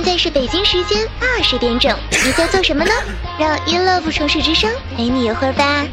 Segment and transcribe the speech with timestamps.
[0.00, 1.92] 现在是北京时间二十点整，
[2.24, 2.90] 你在做什么呢？
[3.36, 5.84] 让 In Love 城市之声陪你一会儿吧。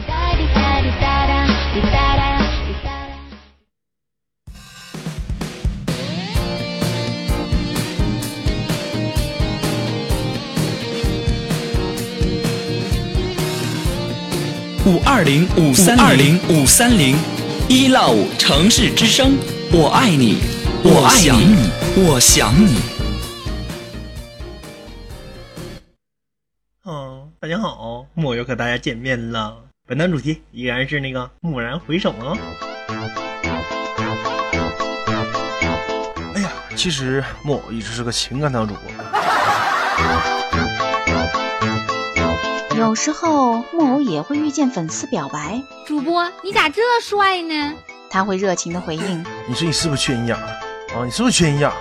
[14.85, 17.17] 五二零五三二零五三零
[17.67, 19.35] 一 love 城市之声，
[19.71, 20.37] 我爱你，
[20.83, 22.94] 我想你，我想你。
[28.35, 29.57] 又和大家见面了。
[29.87, 32.37] 本档主题依然是那个蓦然回首啊。
[36.33, 38.83] 哎呀，其实木偶一直是个情感档主播。
[42.77, 47.73] 有时候木偶也会遇见粉丝表白，主播你咋这帅呢？
[48.09, 49.25] 他会热情的回应。
[49.47, 50.47] 你说你是不是缺营养啊？
[51.03, 51.73] 你是不是缺营养？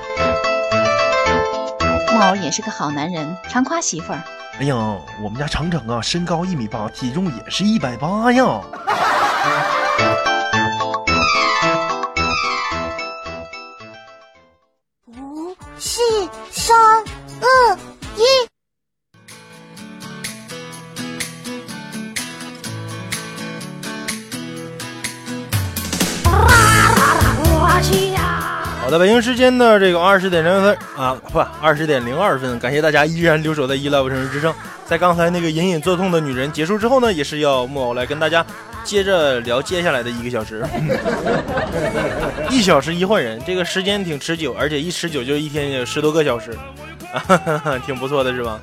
[2.13, 4.23] 木偶也是个好男人，常夸媳妇儿。
[4.61, 4.77] 哎呀，
[5.21, 8.61] 我们家程程啊，身高一米八，体重也是一百八呀。
[28.95, 32.57] 的，北京时间的这个二十点零分啊，不，二十点零二分。
[32.61, 34.55] 感谢大家依然留守在一 love 城市之声。
[34.87, 38.47] 在刚才那个隐隐作痛的女人结束之后呢，也是要木偶来跟大家
[38.85, 40.65] 接着聊接下来的一个小时。
[42.51, 46.57] 一小时一换人，这个时间挺持久，而且一持久就一天有十多个小时，
[47.13, 48.61] 啊， 挺不错的是吧？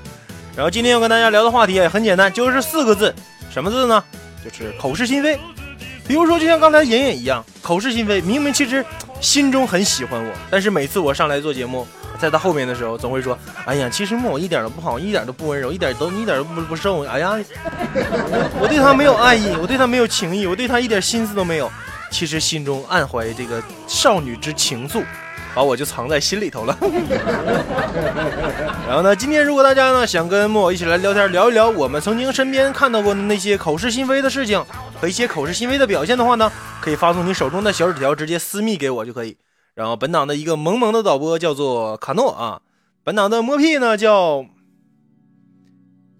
[0.55, 3.13] 然后今天要跟大家聊的话题也很简单，就是四个字，
[3.51, 4.01] 什么字呢？
[4.45, 5.37] 就是口是心非。
[6.07, 8.85] 比如说，就像刚才隐隐一样，口是心非，明明其实。
[9.21, 11.87] 心中很喜欢我，但是每次我上来做节目，
[12.19, 17.05] 在他后面的时候，总会说：“哎呀，其实木偶一点都不好，一点都不温柔，一点都一点都不不受。
[17.05, 17.37] 哎呀，
[18.59, 21.71] 我对他没有爱意，我对他没有情意，我对他一点心思都没有。
[22.09, 25.03] 其实心中暗怀这个少女之情愫，
[25.53, 26.75] 把我就藏在心里头了。
[28.87, 34.61] 然后呢，今天如果大家呢想跟木偶一起来聊天，聊一聊我们曾经身边看到过的那些口是心非的事情
[35.01, 36.51] 和一些口是心非的表现的话呢？
[36.79, 39.35] 可以发送你手中的小纸条，直接私密给我就可以。
[39.73, 42.61] 然后本档的一个萌萌的导播叫做卡诺啊，
[43.03, 44.45] 本档的摸屁呢叫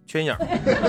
[0.08, 0.40] 缺心眼儿，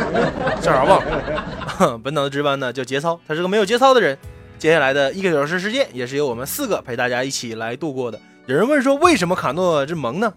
[0.62, 1.98] 叫啥忘了。
[1.98, 4.16] 本档的值班呢叫节操，他是个没有节操的人。
[4.58, 8.18] 接下来的一个小时时间也是由我们四个陪大家一起来度过的。
[8.46, 10.32] 有人问说为什么卡诺这萌呢？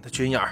[0.00, 0.50] 他缺心眼儿。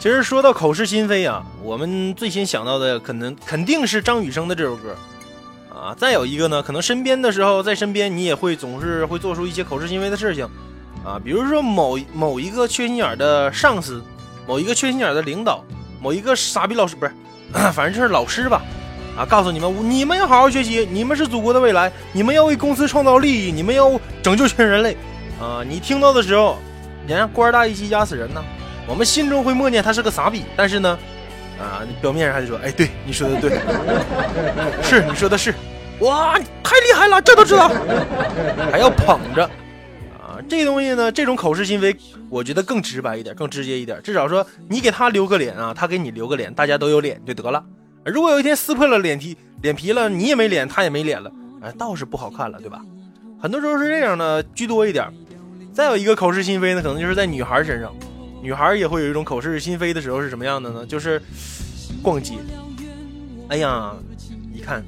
[0.00, 4.96] 其实说到口是心非啊，我们最先想到的可能肯定是张雨生的这首歌，
[5.68, 10.48] 啊，再有一个呢，可能身边的时候在身边，你也会总是会做出一些口是心非的事情，
[11.04, 14.02] 啊，比如说某某一个缺心眼的上司，
[14.48, 15.62] 某一个缺心眼的领导，
[16.00, 17.12] 某一个傻逼老师，不是，
[17.70, 18.62] 反正就是老师吧，
[19.18, 24.96] 啊，告诉你们，你们要好好学习，你们是祖国的未来，你们要为公司创造利益，你们要拯救全人类，
[25.38, 26.56] 啊，你听到的时候，
[27.06, 28.42] 你看官大一级压死人呢。
[28.90, 30.98] 我们心中会默念他是个傻逼，但是呢，
[31.60, 33.60] 啊，表面上还得说，哎，对，你说的对，
[34.82, 35.54] 是你说的是，
[36.00, 37.68] 哇，太厉害了，这都知道，
[38.72, 39.44] 还要捧着，
[40.18, 41.96] 啊，这东西呢，这种口是心非，
[42.28, 47.64] 我觉得更直白一点，更直接一点，至少说你给他留个脸啊，他给你留个脸，大家都有脸就得了。
[48.04, 51.30] 如果有一天撕破了脸皮，脸皮了，你也没脸，他也没脸了，
[51.62, 52.80] 哎，倒是不好看了，对吧？
[53.40, 55.06] 很多时候是这样的，居多一点。
[55.72, 57.94] 再有一个口是心非呢，可能就是在女孩身上。
[58.42, 60.86] 女孩也会有一种口是心非的时候是什么样的呢？
[60.86, 61.20] 就是
[62.02, 62.34] 逛街，
[63.48, 63.92] 哎呀，
[64.54, 64.82] 一看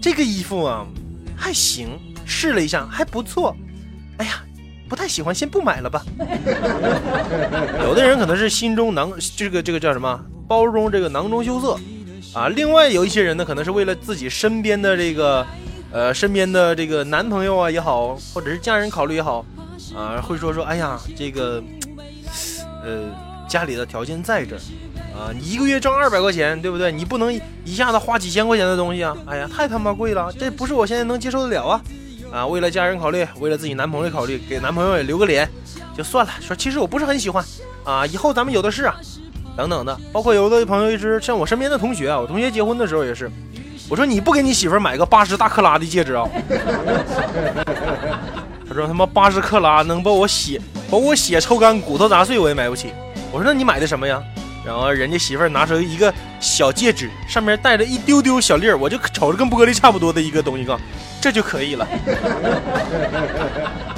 [0.00, 0.86] 这个衣服啊
[1.36, 3.54] 还行，试了一下还不错，
[4.16, 4.42] 哎呀，
[4.88, 6.02] 不太喜欢，先不买了吧。
[7.84, 10.18] 有的人可能是心中囊这个这个叫什么
[10.48, 11.78] 包中这个囊中羞涩
[12.32, 12.48] 啊。
[12.48, 15.46] 另外有一些人呢，可能是为了自己身边的这个
[15.92, 19.44] 呃身边的这个男朋友啊也好，或者是家人考虑也好
[19.94, 21.62] 啊，会说说哎呀这个。
[22.86, 23.10] 呃，
[23.48, 24.60] 家里的条件在这儿，
[25.12, 26.92] 啊，你一个月挣二百块钱，对不对？
[26.92, 27.34] 你不能
[27.64, 29.16] 一下子花几千块钱的东西啊！
[29.26, 31.82] 哎呀，太他妈贵了，这不是我现在能接受得了啊！
[32.30, 35.48] 啊，为了家人考虑，为了自己男朋友考虑，给男朋友也留个脸，
[35.96, 36.32] 就算了。
[36.40, 37.44] 说其实我不是很喜欢，
[37.82, 38.94] 啊，以后咱们有的是啊，
[39.56, 39.98] 等等的。
[40.12, 43.28] 包括有的朋友一直像我身边的同学啊，我同学结婚的时候也是，
[43.88, 46.28] 我说你不给你媳妇买个八十大克拉的戒指啊？
[48.76, 50.60] 说他妈八十克拉能把我血。
[50.88, 52.92] 把我血抽干，骨头砸碎，我也买不起。
[53.32, 54.22] 我说那你买的什么呀？
[54.64, 60.78] 然后人家媳妇儿拿出一个小戒指，上面带着一丢丢小粒儿，我就瞅着跟玻璃差不多的一个东西，哥，
[61.20, 61.86] 这就可以了。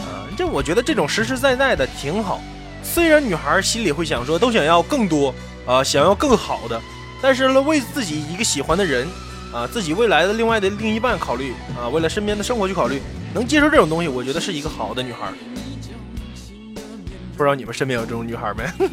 [0.00, 2.40] 啊，这我觉得这种实实在在的挺好。
[2.82, 5.34] 虽然女孩心里会想说，都想要更多
[5.66, 6.80] 啊，想要更好的，
[7.20, 9.06] 但是呢，为自己一个喜欢的人
[9.52, 13.00] 啊，自己未来的另外的另一半考虑啊，为了身边的生活去考虑，
[13.34, 15.32] 能接受这种东西，我觉得是一个好的女孩。
[17.36, 18.64] 不知道你们身边有这种女孩没？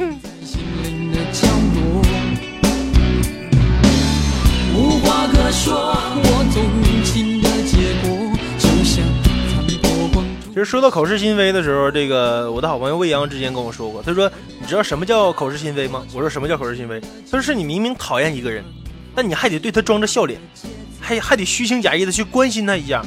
[4.77, 5.73] 无话可说，
[6.13, 6.63] 我动
[7.03, 8.09] 情的结果
[8.59, 9.03] 就像
[9.49, 16.99] 残破光其实说到口是心非的时候，这个我的好朋友未央之前跟我说过，他说：“你知道什么叫口是心非吗？”我说：“什么叫口是心非？”
[17.31, 18.63] 他说：“是你明明讨厌一个人，
[19.15, 20.39] 但你还得对他装着笑脸，
[20.99, 23.03] 还还得虚情假意的去关心他一下，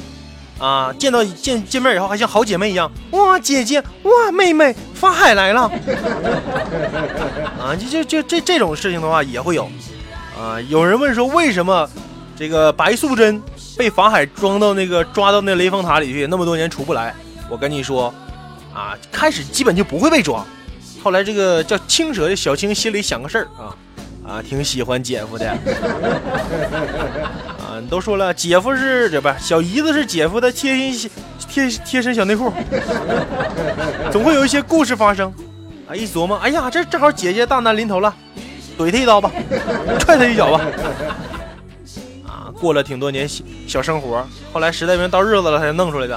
[0.58, 5.62] 啊，见到见见面以后还像好姐妹一样，哇，姐姐，哇，妹妹，法海来了，
[7.60, 9.68] 啊，就就就这这种事情的话也会有。”
[10.38, 10.54] 啊！
[10.68, 11.90] 有人问说，为什么
[12.36, 13.42] 这个白素贞
[13.76, 17.12] 被法海装到那个抓到那雷峰塔里去，那么多年出不来？
[17.50, 18.14] 我跟你说，
[18.72, 20.46] 啊，开始基本就不会被抓，
[21.02, 23.74] 后来这个叫青蛇的小青心里想个事儿啊，
[24.28, 25.50] 啊，挺喜欢姐夫的。
[27.58, 31.10] 啊，都说了，姐夫是这不小姨子是姐夫的贴心
[31.48, 32.52] 贴贴身小内裤，
[34.12, 35.32] 总会有一些故事发生。
[35.88, 38.14] 啊，一琢磨，哎呀，这正好姐姐大难临头了。
[38.78, 39.32] 怼他一刀吧，
[39.98, 40.60] 踹他一脚吧。
[42.26, 43.26] 啊，过了挺多年
[43.66, 46.14] 小生活，后来实在没到日子了，才弄出来的。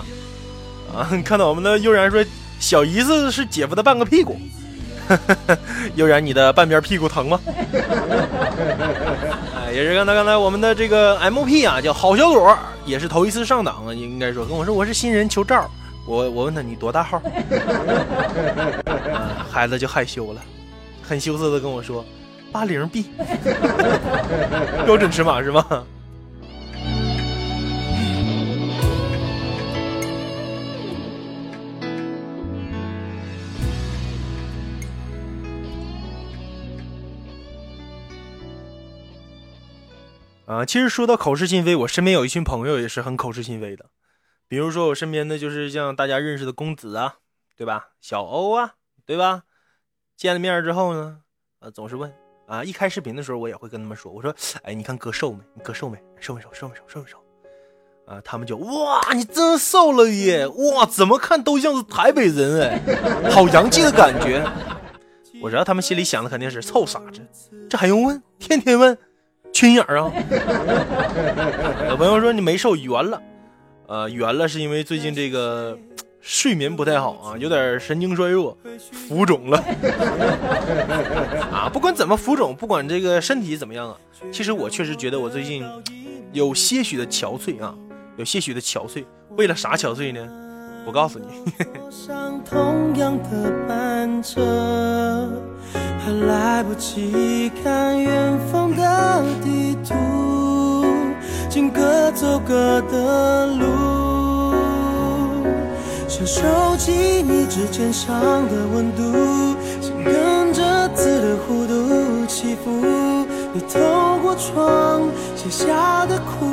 [0.94, 2.24] 啊，看到我们的悠然说，
[2.60, 4.38] 小姨子是姐夫的半个屁股。
[5.96, 7.40] 悠然，你的半边屁股疼吗？
[9.56, 15.70] 哎，也是刚才刚才我们的这个 MP 啊，叫郝小朵，也是头一次上档啊，应该说跟我说我是新人求照。
[16.06, 17.22] 我我问他你多大号？
[19.52, 20.42] 孩子就害羞了，
[21.02, 22.04] 很羞涩的跟我说。
[22.52, 23.06] 八零 B，
[24.86, 25.66] 标准尺码是吗？
[40.46, 43.86] 啊，其实说到口是心非，我身边有一群朋友也是很口是心非的。
[44.48, 47.16] 比如说我身边的就是像大家认识的公子啊，
[47.56, 47.90] 对吧？
[48.02, 48.74] 小欧啊，
[49.06, 49.44] 对吧？
[50.18, 51.20] 见了面之后呢，
[51.60, 52.12] 呃，总是问。
[52.48, 52.62] 啊！
[52.66, 55.40] 一开视频的时候，我也会跟他们说：“我说，哎，你看哥瘦没？
[55.54, 55.98] 你哥瘦没？
[56.20, 56.50] 瘦没瘦？
[56.52, 56.82] 瘦没瘦？
[56.86, 57.18] 瘦没瘦？”
[58.06, 60.46] 啊，他们就哇，你真瘦了耶！
[60.48, 64.46] 哇，怎么看都像是台北人哎，好洋气的感觉。
[65.42, 67.22] 我知道他们心里想的肯定是臭傻子，
[67.70, 68.22] 这还用问？
[68.38, 68.98] 天天问，
[69.54, 70.12] 缺心眼啊！
[71.90, 73.22] 有朋友说你没瘦，圆了，
[73.88, 75.78] 呃，圆了是因为最近这个。
[76.24, 78.56] 睡眠不太好啊，有点神经衰弱，
[78.92, 79.58] 浮肿了
[81.52, 81.68] 啊！
[81.74, 83.98] 不管怎么浮肿，不管这个身体怎么样啊，
[84.32, 85.66] 其实我确实觉得我最近
[86.32, 87.74] 有些许的憔悴啊，
[88.18, 89.04] 有些许的憔悴。
[89.36, 90.30] 为了啥憔悴呢？
[90.86, 91.26] 我告诉你。
[106.24, 106.92] 收起
[107.24, 109.02] 你指尖上的温度，
[109.82, 112.72] 心跟着字的弧度起伏。
[113.54, 115.02] 你透过窗
[115.36, 116.50] 写下的苦。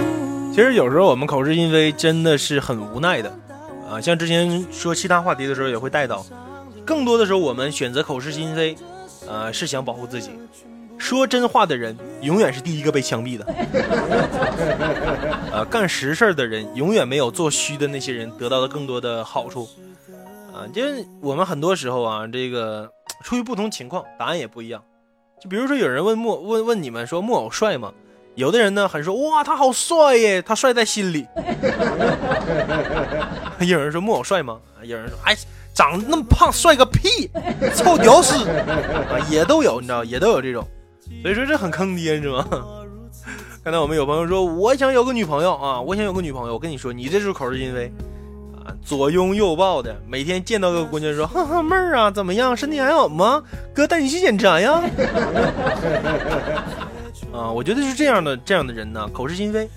[0.52, 3.32] 其实有时候我们口是心非真的是很无奈的
[3.88, 6.26] 啊，像之前说其他话题的时候也会带到，
[6.84, 8.76] 更多的时候我们选择口是心非，
[9.28, 10.30] 呃，是想保护自己。
[10.98, 13.46] 说真话的人永远是第一个被枪毙的，
[15.52, 19.68] 呃，干实事的人永远没有做虚的那些人得到的更多的好处，
[20.52, 20.82] 啊，就
[21.20, 22.90] 我们很多时候啊，这个
[23.22, 24.82] 出于不同情况，答案也不一样。
[25.40, 27.92] 就比如说有人问木问问你们说木偶帅吗？
[28.34, 31.24] 有的人呢很说哇他好帅耶，他帅在心里。
[33.60, 34.58] 有人说木偶帅吗？
[34.82, 35.36] 有人说哎
[35.78, 37.30] 长得那么胖帅个屁，
[37.72, 40.66] 臭屌丝啊也都有，你知道也都有这种。
[41.22, 42.44] 所以说这很坑爹是吗？
[43.62, 46.54] 刚才我们有朋友说我想有个女朋友啊，我想有个女朋友。
[46.54, 47.92] 我跟你说，你这就是口是心非
[48.56, 53.40] 啊，左拥右抱的，每天见到个姑娘说， 哼哼妹儿啊，怎么样，身体还好吗？
[53.72, 54.82] 哥带你去检查呀。
[57.32, 59.70] 啊，我觉得是这样的，这样的人呢，口是心非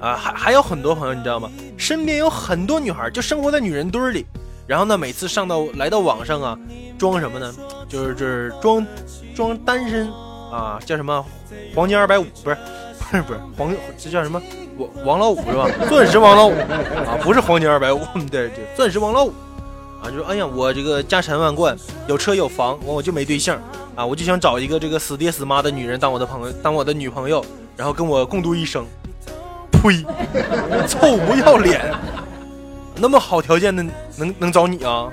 [0.00, 1.50] 啊，还还有很多朋友，你知道吗？
[1.76, 4.24] 身边有很多女孩就生活在女人堆里，
[4.66, 6.58] 然后呢，每次上到来到网上啊，
[6.98, 7.54] 装什么呢？
[7.88, 8.86] 就是就是装
[9.34, 10.10] 装单身。
[10.52, 11.24] 啊，叫什么？
[11.74, 12.56] 黄金二百五不是，
[12.98, 14.38] 不是不是黄，这叫什么？
[14.76, 15.66] 王王老五是吧？
[15.88, 18.00] 钻石王老五啊，不是黄金二百五，
[18.30, 19.32] 对对，钻石王老五
[20.02, 21.74] 啊，就说哎呀，我这个家产万贯，
[22.06, 23.58] 有车有房，我我就没对象
[23.96, 27.42] 啊，我就想找一个这个死爹死妈的女人当我的朋友，当我的女朋友，
[27.74, 28.84] 然后跟我共度一生。
[29.70, 30.04] 呸！
[30.86, 31.80] 臭不要脸！
[33.02, 35.10] 那么好条件的能能找你啊？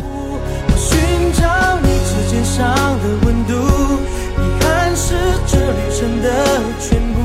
[0.00, 0.98] 我寻
[1.34, 2.64] 找你指尖上
[3.02, 3.52] 的温度，
[4.38, 5.14] 遗憾是
[5.46, 6.26] 这旅程的
[6.80, 7.18] 全部，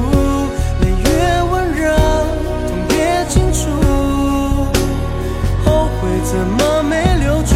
[0.82, 1.08] 泪越
[1.54, 1.96] 温热，
[2.68, 3.62] 痛越清楚，
[5.64, 6.92] 后悔怎么没
[7.24, 7.56] 留住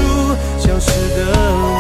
[0.58, 1.77] 消失的我。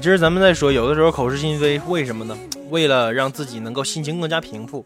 [0.00, 2.36] 今儿咱们再说，有的时候口是心非，为什么呢？
[2.70, 4.84] 为了让自己能够心情更加平复。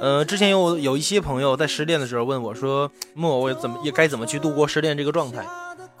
[0.00, 5.44] 呃，之前有有一些朋友在失恋的时候问我说：“莫，我怎么也该怎么去度过失恋这个状态？”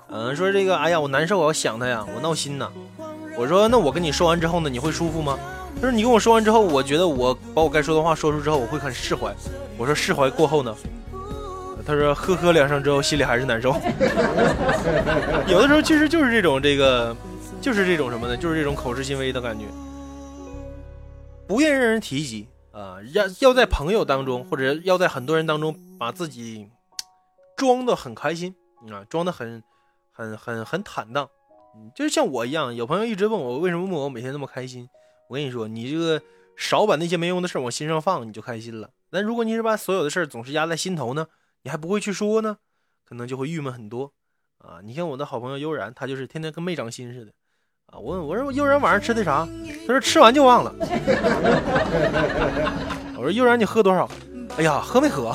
[0.08, 2.70] 嗯、说这个，哎呀，我难受，我要想他呀，我闹心呐。
[3.36, 5.38] 我说，那我跟你说完之后呢，你会舒服吗？
[5.76, 9.34] 他说，你跟我说完之后，我觉得我把我该说的话说出之后，我会很释怀。
[9.76, 10.74] 我说，释怀过后呢？
[11.84, 13.74] 他说，呵呵两声之后，心里还是难受。
[15.46, 17.14] 有的时候其实就是这种这个。
[17.60, 18.36] 就是这种什么呢？
[18.36, 19.66] 就是这种口是心非的感觉，
[21.46, 26.68] 不愿让人提及啊，要要在朋友当中或者要在很多人当中把自己
[27.56, 28.54] 装的很开心
[28.90, 29.62] 啊，装的很
[30.10, 31.28] 很很很坦荡，
[31.94, 34.88] 就是像我一样，有朋友一直问我为什么我每天那么开心，
[35.28, 36.22] 我跟你说，你这个
[36.56, 38.90] 少把那些没用的事往心上放，你就开心了。
[39.10, 41.26] 但如果你是把所有的事总是压在心头呢，
[41.62, 42.56] 你还不会去说呢，
[43.04, 44.14] 可能就会郁闷很多
[44.58, 44.80] 啊。
[44.82, 47.32] 你像我的好朋友悠然，他就是天天跟没长心似的。
[47.90, 49.46] 啊，我问我说悠然晚上吃的啥？
[49.86, 50.72] 他说吃完就忘了。
[53.16, 54.08] 我说悠然你喝多少？
[54.56, 55.28] 哎呀，喝没喝？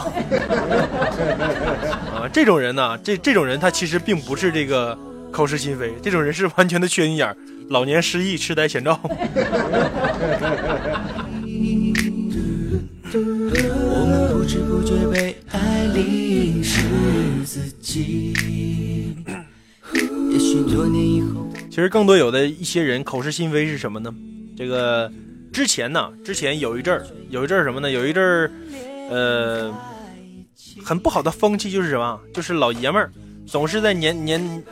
[2.16, 4.98] 啊，这种人呢，这这种人他其实并不是这个
[5.32, 7.36] 口是心非，这种人是完全的缺心眼儿，
[7.70, 8.98] 老年失忆、痴呆、前兆。
[13.18, 16.82] 我们不知不觉被爱淋湿
[17.46, 18.34] 自己。
[20.32, 21.35] 也许多年以后。
[21.76, 24.10] 其实更多有的一些人口是心非是什么呢？
[24.58, 25.12] 这个
[25.52, 27.92] 之前呢，之前有一阵儿，有一阵儿什么呢？
[27.92, 28.50] 有一阵儿，
[29.10, 29.74] 呃，
[30.82, 32.18] 很不好的风气就是什么？
[32.34, 33.12] 就是老爷们儿
[33.46, 34.64] 总是在黏黏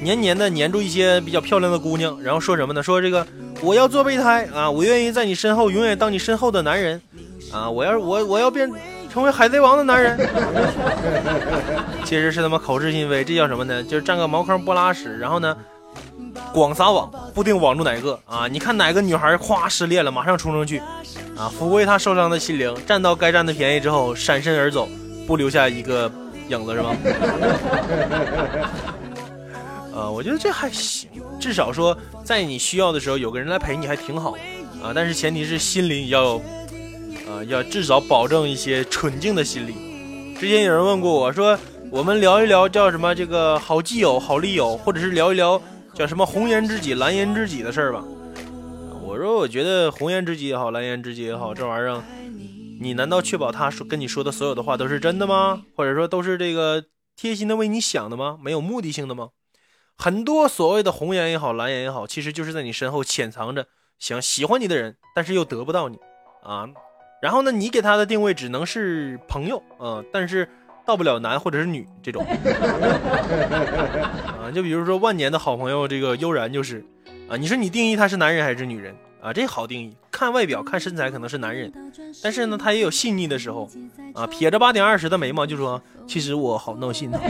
[0.00, 2.82] 黏黏的黏住一些比较漂亮的姑娘，然后说什么呢？
[2.82, 3.26] 说这个
[3.60, 6.98] 我要做备胎啊，我愿意在你身后永远当你身后的男人
[7.52, 8.72] 啊，我要我我要变
[9.12, 10.18] 成为海贼王的男人。
[12.06, 13.82] 其实是他妈口是心非，这叫什么呢？
[13.82, 15.54] 就是占个茅坑不拉屎，然后呢？
[16.52, 18.48] 广撒网，不定网住哪个啊？
[18.48, 20.78] 你看哪个女孩夸失恋了，马上冲上去，
[21.36, 24.88] 啊，抚慰她受伤的心灵，占到该占的便宜之后，闪身而走，
[25.26, 26.10] 不留下一个
[26.48, 26.96] 影子是吗？
[29.94, 34.32] 啊， 我觉得这还行，至少说在你需要的时候有个人来陪你还挺好
[34.82, 34.92] 啊。
[34.94, 36.36] 但是前提是心里要，
[37.28, 39.74] 啊，要至少保证一些纯净的心理。
[40.38, 41.58] 之前有人问过我说，
[41.90, 45.60] 我们聊一聊叫什么这个好基友、好利友，或者是聊一聊。
[45.96, 48.04] 叫什么红颜知己、蓝颜知己的事儿吧？
[49.02, 52.02] 我说，我觉得红颜知己也好，蓝颜知己也好，这玩意儿，
[52.82, 55.62] 你难道确保他说跟你说的所有的话都是真的吗？
[55.74, 56.84] 或者说都是这个
[57.16, 58.38] 贴心的为你想的吗？
[58.42, 59.30] 没有目的性的吗？
[59.96, 63.66] 很多所谓的红颜也好，蓝颜也好，其实就是在你身后潜藏着
[63.98, 65.98] 想喜欢你的人，但是又得不到你
[66.42, 66.68] 啊。
[67.22, 70.46] 然后呢，你给他的定位只能是朋友啊，但是。
[70.86, 72.24] 到不了男或者是女这种
[74.52, 76.84] 就比如说万年的好朋友这个悠然就是
[77.28, 79.32] 啊，你说你定义他是男人还是女人啊？
[79.32, 81.72] 这好定义，看外表看身材可能是男人，
[82.22, 83.68] 但是呢他也有细腻的时候
[84.14, 87.20] 啊，撇着八点二十的眉毛就说其实我好闹心啊，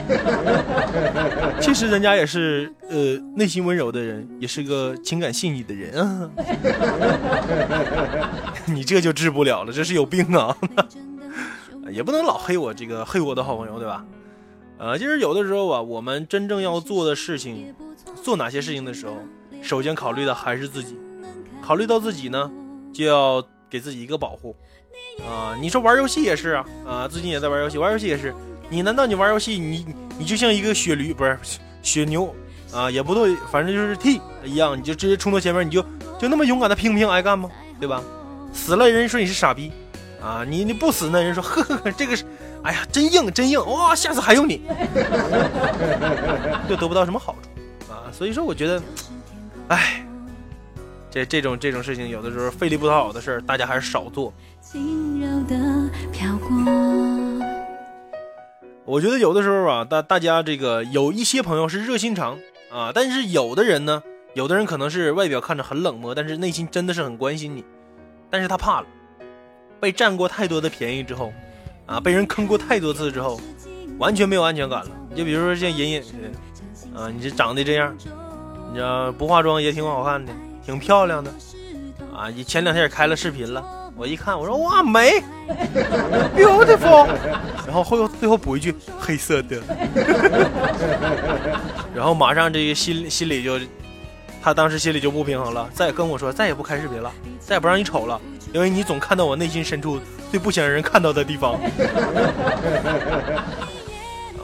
[1.60, 6.30] 其实人家也是呃内心温柔的人，也是个情感细腻的人啊，
[8.66, 10.56] 你这就治不了了，这是有病啊。
[11.88, 14.04] 也不能老黑我这个黑我的好朋友，对吧？
[14.78, 17.74] 呃，其实有的时候啊，我们真正要做的事情，
[18.22, 19.16] 做哪些事情的时候，
[19.62, 20.96] 首先考虑的还是自己。
[21.62, 22.50] 考虑到自己呢，
[22.92, 24.54] 就要给自己一个保护。
[25.26, 28.34] 啊，你说玩游戏也是啊，啊，最近也在玩游戏，玩游戏也是。
[28.68, 29.86] 你难道你玩游戏，你
[30.18, 31.38] 你就像一个血驴，不是
[31.82, 32.34] 血牛
[32.72, 35.82] 啊，也不对，反正就是 T 一样，你就直接冲到前面，你就
[36.18, 37.50] 就那么勇敢的拼拼挨干吗？
[37.80, 38.02] 对吧？
[38.52, 39.72] 死了人说你是傻逼。
[40.20, 42.24] 啊，你你不死，那人说 呵呵呵，这个是，
[42.66, 44.60] 哎呀，真硬真硬哇，下次还用你，
[46.68, 48.82] 又得不到什么好处啊，所以说我觉得，
[49.68, 50.04] 哎，
[51.08, 54.32] 这这种这种事情，有的时候费力不讨好的事儿，大家还是少做。
[58.84, 62.36] 我觉得有的时候啊，大大家这个有一些朋友是热心肠
[62.72, 64.02] 啊，但是有的人呢，
[64.34, 67.64] 有的人可能是外表看着很冷漠，但是内心真的是很关心你，
[68.28, 68.86] 但是他怕了。
[69.78, 71.32] 被占过太多的便宜之后，
[71.86, 73.40] 啊，被人坑过太多次之后，
[73.98, 74.90] 完全没有安全感了。
[75.14, 76.02] 就比如说像隐隐，
[76.94, 77.96] 啊，你这长得这样，
[78.74, 80.32] 知道不化妆也挺好看的，
[80.64, 81.30] 挺漂亮的，
[82.14, 83.64] 啊，你前两天也开了视频了，
[83.96, 85.22] 我一看我说哇美
[86.36, 87.06] ，beautiful，
[87.66, 89.62] 然后后最后补一句黑色的，
[91.94, 93.58] 然后马上这个心心里就，
[94.42, 98.20] 他当时心里就不平衡了，再跟我说再也不开视频了，再也不让你瞅了，
[98.52, 99.98] 因为你总看到我内心深处
[100.36, 101.58] 最不想让人看到的地方。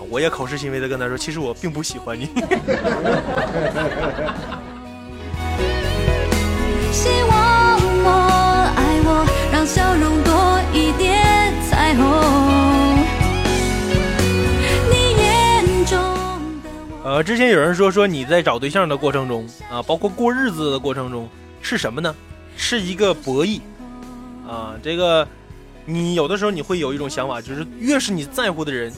[0.09, 2.31] 我也口是心非的跟他说，其实我并不喜欢你。
[6.91, 8.09] 希望我
[8.75, 12.03] 爱我，让笑容多一点彩虹。
[14.89, 16.01] 你眼中
[16.63, 16.71] 的
[17.05, 17.17] 我。
[17.17, 21.29] 呃，之前有人说说你在找对象的过程中啊，包括过日子的过程中，
[21.61, 22.17] 是什么呢？
[22.57, 23.61] 是一个博弈
[24.49, 24.73] 啊。
[24.83, 25.29] 这个
[25.85, 28.93] 你有的时候你会有一种想法，就是越是你在乎的人。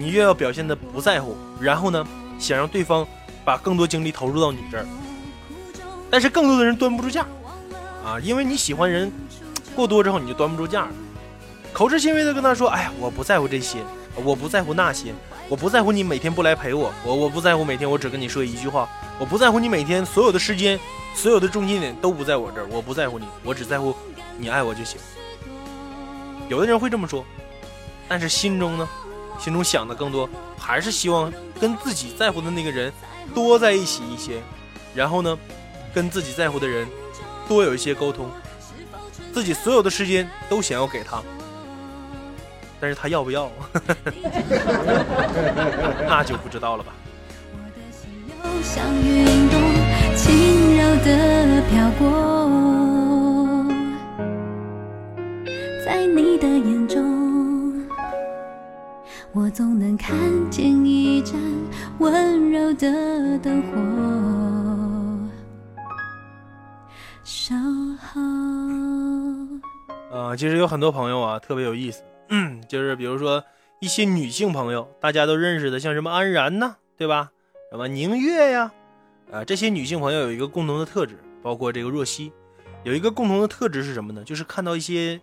[0.00, 2.06] 你越要表现的不在乎，然后呢，
[2.38, 3.04] 想让对方
[3.44, 4.86] 把更多精力投入到你这儿，
[6.08, 7.26] 但是更多的人端不住架，
[8.04, 9.10] 啊，因为你喜欢人
[9.74, 10.90] 过多之后，你就端不住架了，
[11.72, 13.78] 口是心非的跟他说：“哎呀，我不在乎这些，
[14.14, 15.12] 我不在乎那些，
[15.48, 18.88] 我不在乎你每天不来陪我，我我不在乎每天我只跟你说一句话，
[19.18, 20.78] 我不在乎你每天所有的时间，
[21.12, 23.92] 所有的重心点都不在我这儿，我不在乎你，我只在乎
[24.36, 24.96] 你爱我就行。”
[26.48, 27.24] 有的人会这么说，
[28.08, 28.88] 但是心中呢？
[29.38, 30.28] 心中想的更多，
[30.58, 32.92] 还是希望跟自己在乎的那个人
[33.32, 34.42] 多在一起一些，
[34.94, 35.38] 然后呢，
[35.94, 36.88] 跟自己在乎的人
[37.46, 38.28] 多有一些沟通，
[39.32, 41.22] 自己所有的时间都想要给他，
[42.80, 43.48] 但是他要不要，
[46.08, 46.92] 那就不知道了吧。
[48.74, 49.24] 在你
[51.04, 51.62] 的
[56.38, 57.86] 的眼中。
[59.32, 60.16] 我总能看
[60.50, 61.38] 见一盏
[61.98, 65.28] 温柔的灯火，
[67.22, 67.54] 守
[68.00, 68.20] 候。
[70.10, 73.44] 啊，其实有很多朋友啊，特别有意思，嗯 就是比如说
[73.80, 77.30] 一些女性朋友，大家都认识的，像什么安然呐，对吧？
[77.70, 78.72] 什么宁月呀，
[79.30, 82.32] 啊，这些女性朋友有一个共同的特质，包括这个若曦，
[82.82, 84.24] 有一个共同的特质是什么呢？
[84.24, 85.20] 就是看到一些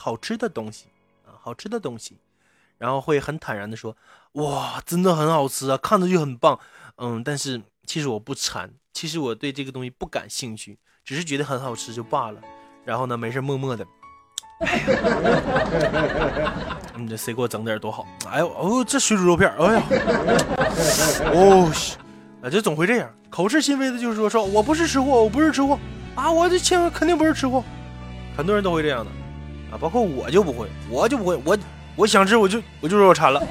[0.00, 0.86] 好吃的东西
[1.26, 2.16] 啊，好吃的东西。
[2.78, 3.94] 然后会很坦然的说
[4.40, 6.58] ：“哇，真的很好吃啊，看着就很棒。
[6.96, 12.40] 嗯，但是其实我不馋，其实我对这个东西不感兴趣，只是觉得很好吃就罢了。
[12.86, 13.86] 然后呢，没事默默的，
[14.60, 16.56] 哎呀，
[16.96, 18.06] 你这谁给我整点多好？
[18.30, 19.82] 哎呦，哦，这水煮肉片，哎呀，
[21.34, 21.70] 哦，
[22.42, 25.78] 啊，就总会这样，口是心非的，就是说说我不是吃货，我不是吃货
[26.14, 27.62] 啊，我这千万肯定不是吃货，
[28.34, 29.10] 很多人都会这样的
[29.70, 31.56] 啊，包括我就不会，我就不会，我。”
[31.96, 33.42] 我想吃，我就我就说我馋了，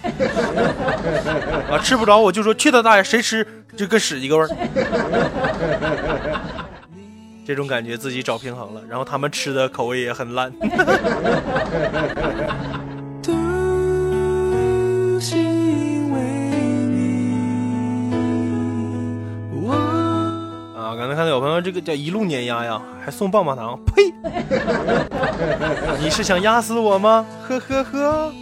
[1.69, 4.49] 啊，吃不着我就说去他大爷，谁吃就跟屎一个味儿。
[7.45, 10.51] 这种感觉自己找平衡了，然后他们吃的口味也很烂。
[20.89, 24.11] 啊，刚才看到有朋友这个叫一路碾压呀，还送棒棒糖，呸！
[26.01, 27.23] 你是想压死我吗？
[27.47, 28.33] 呵呵呵。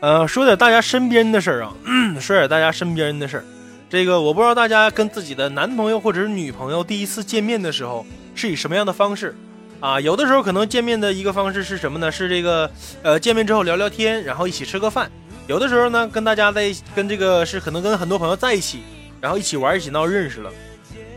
[0.00, 1.74] 呃，说点大家身边的事儿啊，
[2.18, 3.44] 说点大家身边的事儿。
[3.90, 9.36] 这个我不知道大家跟自己的男朋友或者是女朋友第一次见面的时候是以什么样的方式
[9.80, 10.00] 啊？
[10.00, 12.10] 有的时候可能见面的一个方式是什么呢？
[12.10, 12.70] 是这个
[13.02, 15.10] 呃，见面之后聊聊天，然后一起吃个饭。
[15.46, 18.82] 有的时候呢，跟大家在跟这个是可能跟很多朋友在一起，
[19.20, 20.50] 然后一起玩一起闹认识了，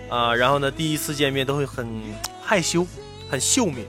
[0.10, 1.86] 啊，然后呢第一次见面都会很
[2.42, 2.88] 害羞，
[3.30, 3.86] 很秀敏，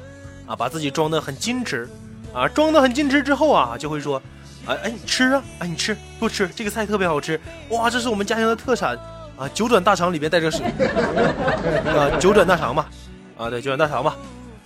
[0.46, 1.88] 啊，把自己装得很矜持，
[2.34, 4.20] 啊，装得很矜持之后啊，就会说，
[4.66, 8.96] 哎哎你吃啊，哎你吃多吃，这个菜特别好吃，哇，这是我们家乡的特产，
[9.36, 10.66] 啊，九转大肠里面带着水，
[11.86, 12.86] 啊，九转大肠嘛，
[13.38, 14.16] 啊对，九转大肠嘛，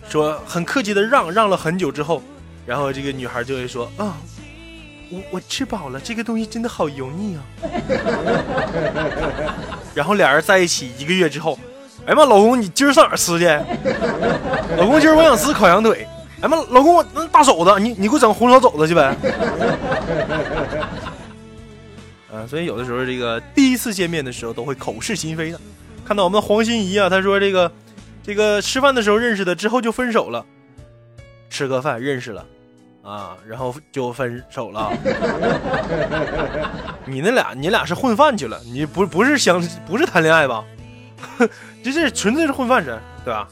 [0.09, 2.23] 说很客气的让让了很久之后，
[2.67, 4.17] 然后这个女孩就会说，啊。
[5.09, 7.39] 我我吃饱了，这个东西真的好油腻啊！
[9.95, 11.57] 然后俩人在一起一个月之后，
[12.05, 13.47] 哎妈，老公你今儿上哪儿吃去？
[14.77, 16.05] 老公今儿我想吃烤羊腿。
[16.41, 19.15] 哎妈，老公我那大肘子，你你给我整红烧肘子去呗。
[22.35, 25.61] 啊，所以有的时候这个第一次见面的时候都会口是心非的。
[26.05, 27.71] 看到我们的黄心怡啊，她说这个
[28.27, 30.45] 这个吃饭的时候认识的，之后就分手了。
[31.49, 32.45] 吃个饭认识了，
[33.05, 34.93] 啊，然后就分手了。
[37.07, 38.61] 你那俩，你俩是混饭去了？
[38.65, 40.65] 你不不是相不是谈恋爱吧？
[41.85, 43.49] 这 这纯粹是混饭吃，对吧？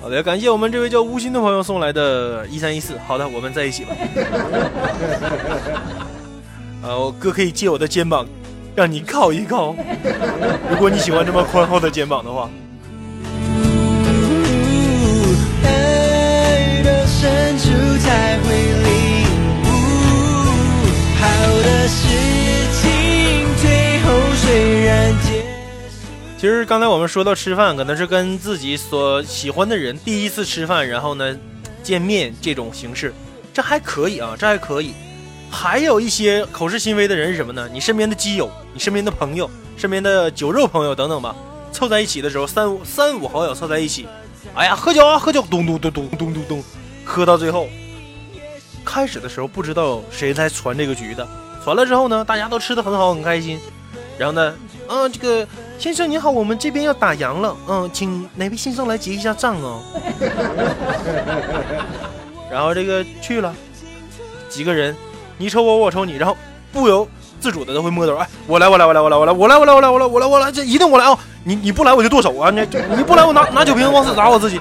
[0.00, 2.96] 好的，感谢我们这位叫吴昕的朋友送来的一三一四。
[3.06, 3.94] 好的，我们在一起吧。
[6.82, 8.26] 呃，我哥可以借我的肩膀
[8.74, 9.74] 让你靠一靠。
[10.70, 12.48] 如果你喜欢这么宽厚的肩膀的话。
[26.38, 31.36] 其实刚才我们说到吃饭，可能是跟自己所喜欢的人第一次吃饭，然后呢
[31.84, 33.14] 见面这种形式，
[33.54, 34.92] 这还可以啊，这还可以。
[35.52, 37.68] 还有一些口是心非的人是什么呢？
[37.70, 41.36] 你身边的基友、你身边的朋友、身边的酒肉朋友等等吧，
[41.70, 44.08] 凑在一起的时候，三五三五好友凑在一起，
[44.54, 46.64] 哎呀，喝酒啊，喝酒，咚咚咚咚咚咚咚，
[47.04, 47.68] 喝到最后，
[48.84, 51.28] 开始的时候不知道谁在传这个局的，
[51.62, 53.60] 传了之后呢，大家都吃的很好，很开心。
[54.18, 54.54] 然后呢，
[54.88, 55.46] 嗯、这个
[55.78, 59.82] 先生您好，我们这边要打烊了，嗯，请哪位先生来结一下账哦。
[62.50, 63.54] 然后这个去了，
[64.48, 64.94] 几个人，
[65.42, 66.36] 你瞅我，我瞅你，然后
[66.72, 67.08] 不由
[67.40, 71.18] 自主的都会摸头，哎，我来，我来，我来，我来，我来，我来，我来，我来，我来，我来，我来，这一定我来啊！
[71.42, 72.48] 你你不来我就剁手啊！
[72.50, 72.60] 你
[72.96, 74.60] 你不来我拿拿酒瓶往死砸我自己。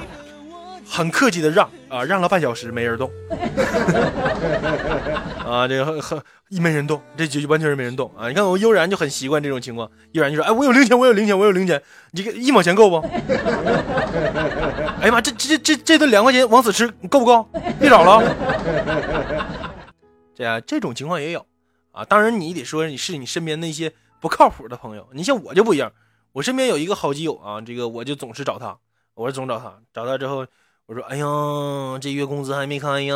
[0.89, 3.07] 很客气的让啊，让了半小时没人动，
[5.47, 8.27] 啊，这个很很没人动，这就完全是没人动啊！
[8.27, 11.79] 你看我悠然就很习惯这种情况，悠然就说：“哎，我有零钱，我有零钱，我有零钱，
[12.11, 12.97] 你给一毛钱够不？”
[14.99, 17.47] 哎呀妈，这这这这顿两块钱往死吃，够不够？
[17.79, 18.21] 别找了。
[20.41, 21.45] 这样这种情况也有
[21.91, 25.91] 啊，当然你得说你是你身边那些不靠谱的朋友，你像我就不一样，
[26.31, 28.75] 我身边有一个好基友啊，这个我就总是找他，
[29.13, 30.47] 我是总找他，找他之后。
[30.87, 31.25] 我说：“哎呀，
[32.01, 33.15] 这月工资还没开呀！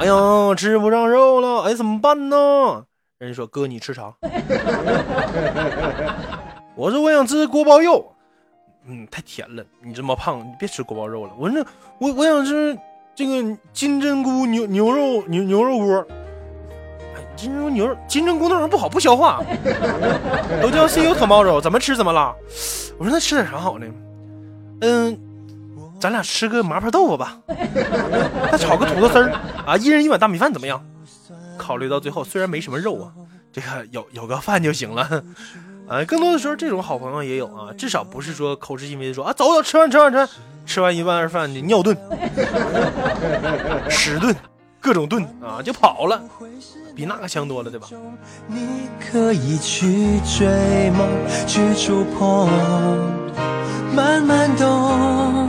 [0.00, 2.84] 哎呀，吃不上肉了，哎，怎么办呢？”
[3.20, 4.12] 人家说：“哥，你吃啥？”
[6.74, 8.12] 我说：“我想吃锅包肉。”
[8.88, 11.32] 嗯，太甜了，你这么胖，你别吃锅包肉了。
[11.38, 11.64] 我说
[12.00, 12.76] ：“我我想吃
[13.18, 16.06] 这个金针菇牛牛肉牛牛肉锅。”
[17.16, 19.42] 哎，金针菇牛肉金针菇那玩意儿不好，不消化。
[20.62, 22.32] 都叫 see you tomorrow，怎么吃怎么拉。
[22.96, 23.86] 我说：“那吃点啥好呢？”
[24.82, 25.18] 嗯。
[26.00, 27.36] 咱俩吃个麻婆豆腐吧，
[28.52, 29.32] 再炒个土豆丝儿
[29.66, 30.80] 啊，一人一碗大米饭怎么样？
[31.56, 33.10] 考虑到最后，虽然没什么肉啊，
[33.52, 35.24] 这个有有个饭就行了。
[35.88, 40.28] 啊，更多的时候这种好朋友也有啊，至少不是说口是心非的说啊，走走，吃完吃完吃完，
[40.66, 41.96] 吃完一碗饭就尿遁、
[43.88, 44.34] 屎遁、
[44.80, 46.20] 各种遁啊，就跑了，
[46.94, 47.88] 比那个强多了，对吧？
[48.46, 51.08] 你可以去追梦，
[51.46, 52.48] 去触碰，
[53.96, 55.48] 慢慢懂。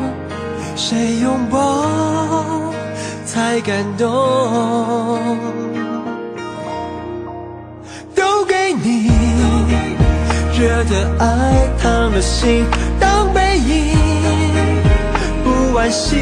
[0.76, 2.72] 谁拥抱
[3.26, 5.20] 才感动？
[8.16, 9.10] 都给你
[10.60, 12.66] 觉得爱烫了心
[13.00, 13.96] 当背影，
[15.42, 16.18] 不惋惜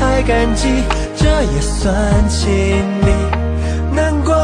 [0.00, 0.82] 还感激，
[1.14, 2.50] 这也算亲
[3.04, 3.12] 密，
[3.94, 4.34] 能关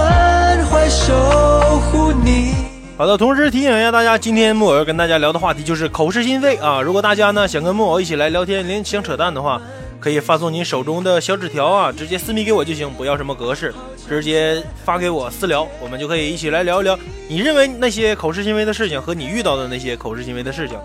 [0.66, 2.52] 怀守护你。
[2.98, 6.82] 好的，同时提醒一下大家，今天木偶要跟大家聊的话题就是口是心非啊。
[6.82, 9.58] 如果大家呢想跟木偶一起来聊天、连想扯淡的话，
[10.00, 13.74] 可以发送您手中的小纸条啊，直接私密给我就行，不要什么格式，
[14.08, 20.78] 直接发给我私聊，我们就可以一起来聊一聊你认为那些口是心非的事情和你遇到的那些口是心非的事情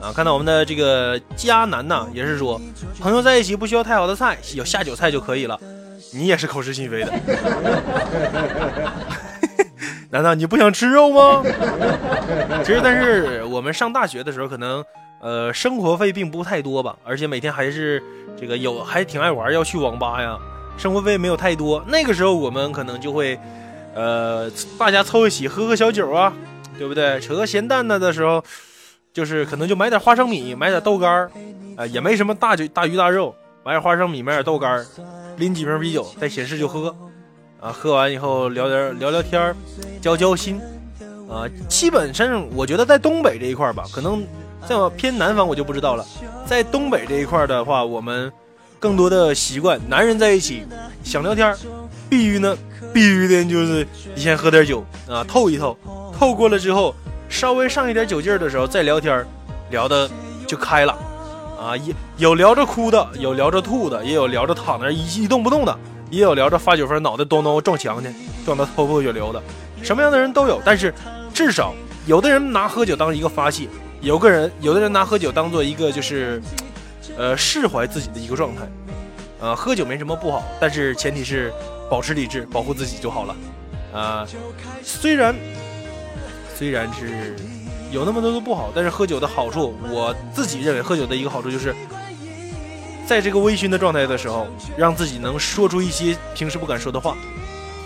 [0.00, 0.12] 啊。
[0.14, 2.60] 看到我们的这个迦南呐，也是说
[3.00, 5.58] 朋友在一起不需要太好的菜，有下酒菜就可以了。
[6.12, 7.12] 你也是口是心非的。
[10.08, 11.42] 难道你不想吃肉吗？
[12.64, 14.82] 其实，但是我们上大学的时候，可能
[15.20, 18.00] 呃生活费并不太多吧，而且每天还是
[18.38, 20.38] 这个有还挺爱玩，要去网吧呀，
[20.76, 21.82] 生活费没有太多。
[21.86, 23.38] 那个时候我们可能就会
[23.94, 26.32] 呃大家凑一起喝个小酒啊，
[26.78, 27.18] 对不对？
[27.20, 28.42] 扯个闲蛋呢的时候，
[29.12, 31.30] 就是可能就买点花生米，买点豆干儿，
[31.76, 34.86] 啊也没什么大酒大鱼大肉，买点花生米，买点豆干儿，
[35.36, 36.94] 拎几瓶啤酒在寝室就喝。
[37.58, 39.56] 啊，喝完以后聊点聊聊天儿，
[39.98, 40.60] 交交心，
[41.26, 44.22] 啊，基本上我觉得在东北这一块吧，可能
[44.68, 46.04] 在我偏南方我就不知道了。
[46.44, 48.32] 在东北这一块儿的话，我们
[48.80, 50.64] 更多的习惯，男人在一起
[51.04, 51.54] 想聊天，
[52.10, 52.56] 必须呢，
[52.92, 55.76] 必须的就是你先喝点酒啊，透一透，
[56.18, 56.94] 透过了之后，
[57.28, 59.24] 稍微上一点酒劲儿的时候再聊天，
[59.70, 60.10] 聊的
[60.46, 60.92] 就开了，
[61.60, 65.78] 啊，有有聊着哭的，有聊着吐的，也有聊着躺那一一动不动的。
[66.08, 68.08] 也有聊着发酒疯，脑袋咚咚撞墙去，
[68.44, 69.42] 撞得头破血流的，
[69.82, 70.62] 什么样的人都有。
[70.64, 70.94] 但是，
[71.34, 71.74] 至少
[72.06, 73.68] 有的人拿喝酒当一个发泄，
[74.00, 76.40] 有个人，有的人拿喝酒当做一个就是，
[77.16, 78.62] 呃，释怀自己的一个状态。
[79.40, 81.52] 呃，喝酒没什么不好，但是前提是
[81.90, 83.36] 保持理智，保护自己就好了。
[83.92, 84.26] 啊，
[84.82, 85.34] 虽然
[86.54, 87.36] 虽然是
[87.90, 91.74] 有那么多的不好，但是喝酒的好处，我自己认为喝酒的一个好处就是
[93.06, 97.16] 在这个微醺的状态的时候，让自己能说出一些平时不敢说的话，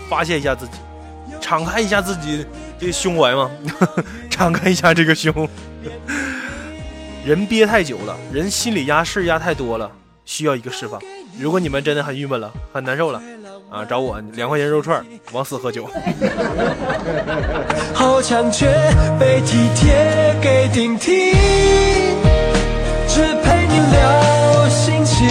[0.09, 0.73] 发泄一下自己，
[1.41, 2.45] 敞开一下自己
[2.79, 3.51] 这胸怀嘛，
[4.29, 5.33] 敞开一下这个胸。
[7.25, 9.91] 人憋太久了，人心里压事压太多了，
[10.25, 10.99] 需要一个释放。
[11.39, 13.21] 如果你们真的很郁闷了，很难受了，
[13.69, 15.87] 啊，找我两块钱肉串，往死喝酒。
[17.93, 18.65] 好强却
[19.19, 21.33] 被体贴给顶替，
[23.07, 25.27] 只陪你聊心情，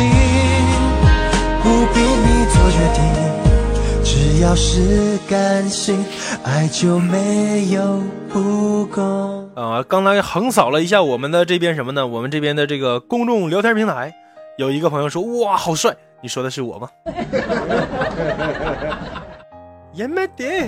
[1.63, 3.30] 不逼你做决定，
[4.13, 6.05] 只要是甘心，
[6.43, 9.49] 爱就没有不公。
[9.55, 12.05] 啊，刚才横扫了一下我们的这边什么呢？
[12.05, 14.13] 我们这边的这个公众聊天平台，
[14.59, 16.91] 有一个朋友说：“哇，好帅！”你说的是我吗？
[19.95, 20.67] 也没得，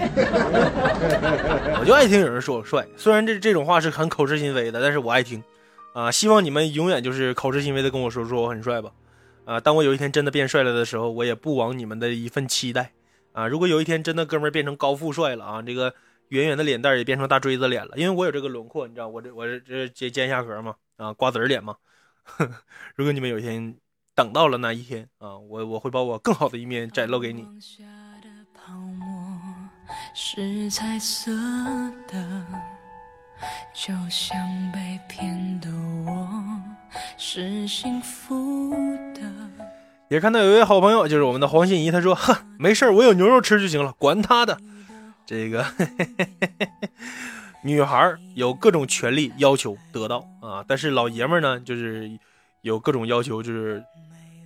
[1.81, 2.87] 我就爱听有人说我帅。
[2.97, 5.43] 虽然这这种话是很口是心非的，但是我爱听。
[5.95, 8.91] 啊，希望你们永远就是口是心非的跟我说说我很帅吧。
[9.45, 12.93] 啊，当我有一天真的变帅了的时候，我也不枉你们的一份期待。
[13.33, 15.95] 啊，如果有一天真的哥们儿变成高富帅了啊，这个
[16.29, 21.77] 圆圆的脸蛋也变成大锥子脸了，因为我有这个轮廓，你知道我这我这这尖尖下颌嘛，啊，瓜子脸嘛。
[22.95, 23.77] 如果你们有一天。
[24.15, 27.49] 等到了那一天啊，我我会把我更好的一面展露给你。
[30.15, 31.33] 是彩色
[32.07, 32.47] 的，
[33.73, 34.37] 就像
[34.71, 35.71] 被骗的
[36.05, 36.61] 我
[37.17, 38.75] 是幸福
[39.15, 39.72] 的。
[40.13, 44.59] 也看到有一位好朋友，就是我们的黄心怡，他说：“呵，没事我有牛肉吃就行了，管他的。”
[45.25, 46.29] 这个嘿嘿嘿
[47.65, 52.11] 女孩有各种权利要求得到啊，但是老爷们呢，就是
[52.61, 53.83] 有各种要求，就是。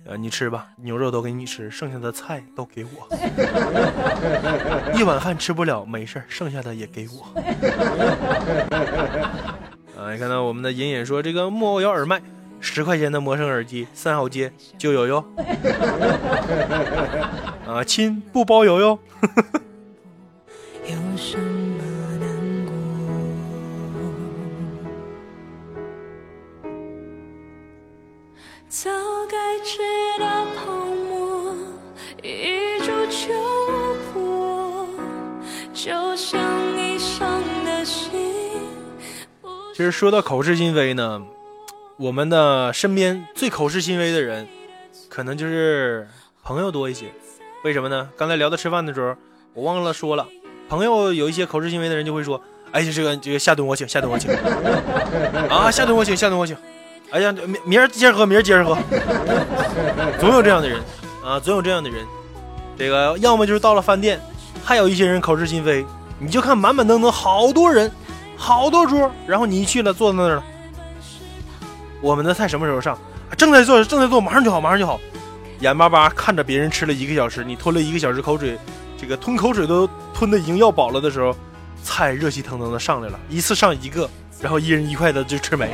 [0.09, 2.89] 呃，你吃吧，牛肉都给你吃，剩下的菜都给我。
[4.97, 7.27] 一碗饭吃不了没事剩下的也给我。
[9.99, 12.21] 啊，你看到我们的隐隐说这个木偶摇耳麦，
[12.59, 15.23] 十块钱的魔声耳机，三号街就有哟。
[17.67, 18.97] 啊，亲不包邮哟。
[28.69, 28.89] 早
[29.29, 29.79] 该知
[30.19, 30.71] 道泡
[31.09, 31.55] 沫
[32.21, 33.33] 一触就
[34.13, 34.85] 破，
[35.73, 36.39] 就像
[36.77, 38.11] 你伤的心。
[39.73, 41.23] 其实说到口是心非呢，
[41.99, 44.47] 我们的身边最口是心非的人，
[45.09, 46.07] 可能就是
[46.43, 47.07] 朋友多一些。
[47.63, 48.07] 为什么呢？
[48.15, 49.15] 刚才聊到吃饭的时候，
[49.55, 50.27] 我忘了说了，
[50.69, 52.39] 朋友有一些口是心非的人就会说
[52.71, 54.31] ：“哎，这个这个下顿我请，下顿我请
[55.49, 56.55] 啊，下顿我请，下顿我请。”
[57.09, 58.77] 哎呀，明明儿接着喝，明儿接着喝，
[60.21, 60.79] 总有这样的人
[61.25, 62.05] 啊，总有这样的人。
[62.77, 64.21] 这个要么就是到了饭店，
[64.63, 65.83] 还有一些人口是心非。
[66.19, 67.91] 你就看满满登登好多人，
[68.35, 70.43] 好多桌，然后你一去了，坐在那儿了。
[72.01, 72.97] 我们的菜什么时候上？
[73.37, 74.99] 正在做，正在做，马上就好，马上就好。
[75.59, 78.57] 眼巴巴看着别人吃了一个小时，你吞了一个小时口水，
[78.97, 81.35] 这个吞口水都吞的已经要饱了的时候，
[81.83, 84.09] 菜热气腾腾的上来了，一次上一个。
[84.39, 85.73] 然后一人一块的就吃没，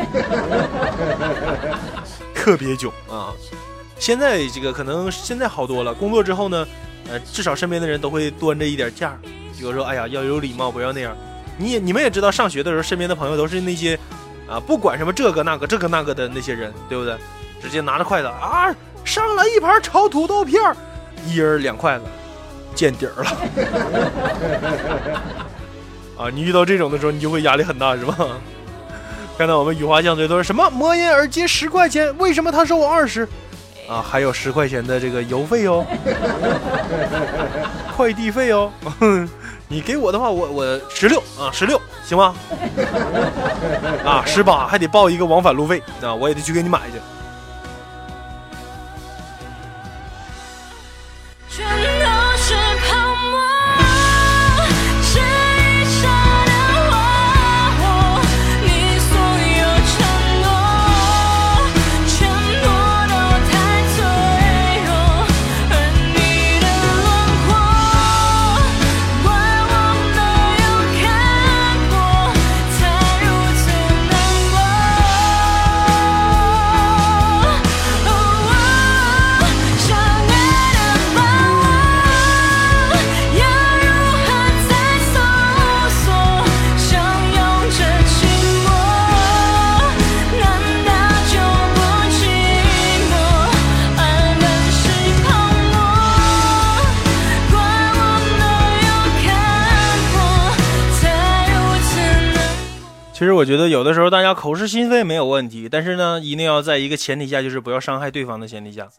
[2.33, 3.33] 特别囧啊！
[3.99, 6.65] 现在这个可能现在好多了，工作之后呢，
[7.09, 9.17] 呃，至少身边的人都会端着一点架，
[9.57, 11.13] 比如说，哎呀，要有礼貌，不要那样。
[11.57, 13.99] 你也你们也知道，上学的时候，身边的朋友都是那些
[14.53, 17.15] 啊，不管什么这个那个这个那个的那些人，对不对？
[17.59, 18.71] 直接拿着筷子啊，
[19.03, 20.75] 上来一盘炒土豆片儿
[21.25, 22.03] 一人两筷子，
[22.75, 23.31] 见底儿了。
[26.25, 28.15] 啊，你遇到这种的时候，你就会压力很大，是吧？
[29.39, 33.27] 看到我们雨花酱最多什么魔音耳机十块钱，为什么他收我二十？
[33.89, 35.83] 啊，还有十块钱的这个邮费哦，
[37.97, 38.71] 快递费哦。
[39.73, 42.35] 你给我的话，我我十六啊，十六行吗？
[44.05, 47.01] 啊，十八还得报一个往返路费啊，我也得去给你买去。
[103.23, 108.89] 其实我觉得有的时候大家口是心非没有问题，但是呢，一定要在一个前提下，就是不要伤害对方的前提下。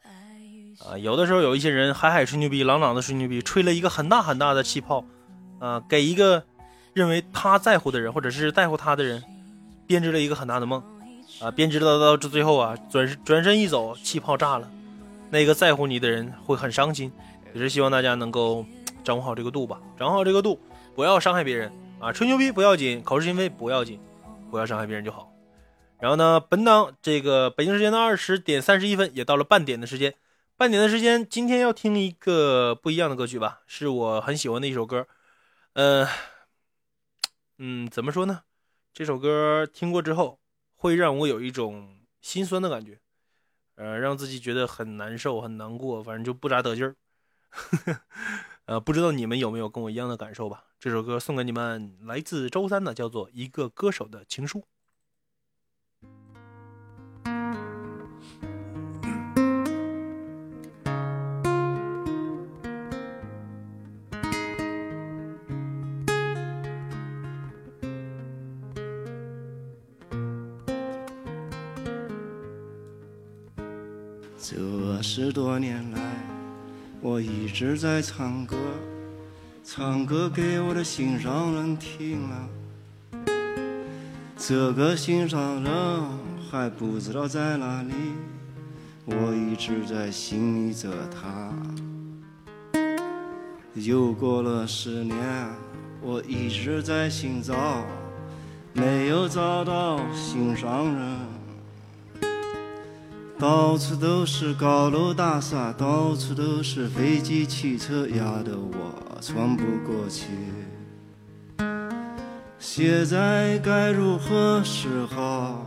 [0.78, 5.04] 啊，有的时候有一些人海海吹牛逼，朗朗的吹牛逼，吹了一个很大很大的气泡，
[5.58, 6.42] 啊，给一个
[6.94, 9.22] 认为他在乎的人，或者是在乎他的人，
[9.86, 10.82] 编织了一个很大的梦，
[11.42, 14.66] 啊，编织到到这最后啊，转转身一走，气泡炸了，
[15.28, 17.12] 那个在乎你的人会很伤心。
[17.52, 18.64] 也是希望大家能够
[19.04, 20.58] 掌握好这个度吧，掌握好这个度，
[20.94, 24.00] 不要伤害别人啊，吹牛逼不要紧，口是心非不要紧，
[24.54, 25.34] 不要伤害别人就好。
[25.98, 30.14] 然后呢，本档这个北京时间的二十点三十一分，也到了半点的时间。
[30.56, 35.08] 半点的时间，今天要听一个不一样的歌曲吧，是我很喜欢的一首歌。
[35.72, 36.06] 呃，
[37.58, 38.42] 嗯，怎么说呢？
[38.92, 40.38] 这首歌听过之后，
[40.76, 43.00] 会让我有一种心酸的感觉，
[43.74, 46.94] 呃，让自己觉得很难受、很难过，反正就不咋得劲儿。
[48.66, 50.62] 呃，不知道你们有没有跟我一样的感受吧？
[50.84, 54.58] 这首歌送给你们，来自周三的，叫做《一个歌手的情书》。
[74.38, 75.98] 这十多年来，
[77.00, 78.58] 我一直在唱歌，
[79.76, 82.48] 唱歌给我的心上人听了。
[84.36, 85.72] 这个心上人
[86.48, 87.92] 还不知道在哪里，
[89.04, 91.52] 我一直在心里着他。
[93.74, 95.18] 又过了十年，
[96.00, 97.84] 我一直在寻找，
[98.74, 101.18] 没有找到心上人。
[103.40, 110.26] 到处都是高楼大厦，到处都是飞机汽车，压得我喘不过气。
[112.58, 115.64] 现在该如何是好？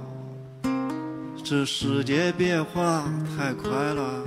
[1.43, 3.03] 这世界变化
[3.35, 4.23] 太快了，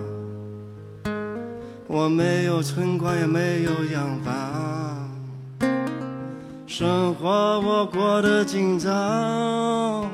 [1.86, 5.08] 我没有存款，也没有洋房，
[6.66, 7.28] 生活
[7.60, 10.10] 我过得紧张。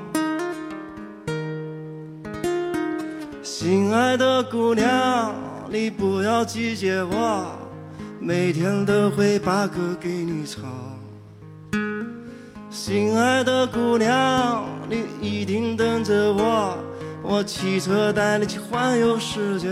[3.42, 5.34] 亲爱的姑娘，
[5.70, 7.46] 你不要拒绝我，
[8.26, 10.64] 每天都会把歌给你唱。
[12.68, 16.76] 心爱的姑娘，你一定等着我，
[17.22, 19.68] 我骑车带你去环游世界。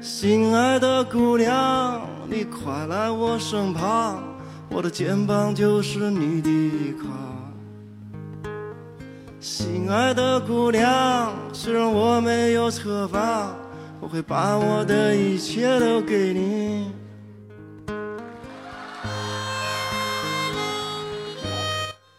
[0.00, 4.22] 心爱的姑娘，你快来我身旁，
[4.68, 7.08] 我的肩膀就是你的依靠。
[9.40, 13.52] 心爱的姑娘，虽然我没有车房，
[14.00, 16.90] 我会把我的一切都给你。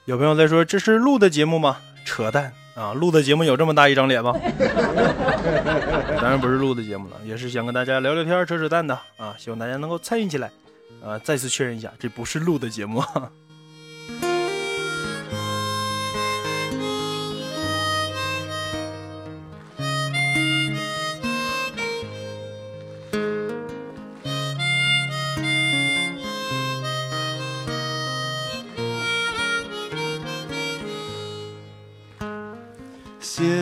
[0.05, 1.77] 有朋友在说这是录的节目吗？
[2.05, 2.93] 扯淡啊！
[2.93, 4.33] 录的节目有这么大一张脸吗？
[6.17, 9.35] 当然不是录的节目了，也是想跟大家聊聊天、扯扯淡的啊！
[9.37, 10.51] 希望大家能够参与起来
[11.03, 11.17] 啊！
[11.19, 13.01] 再次确认一下，这不是录的节目。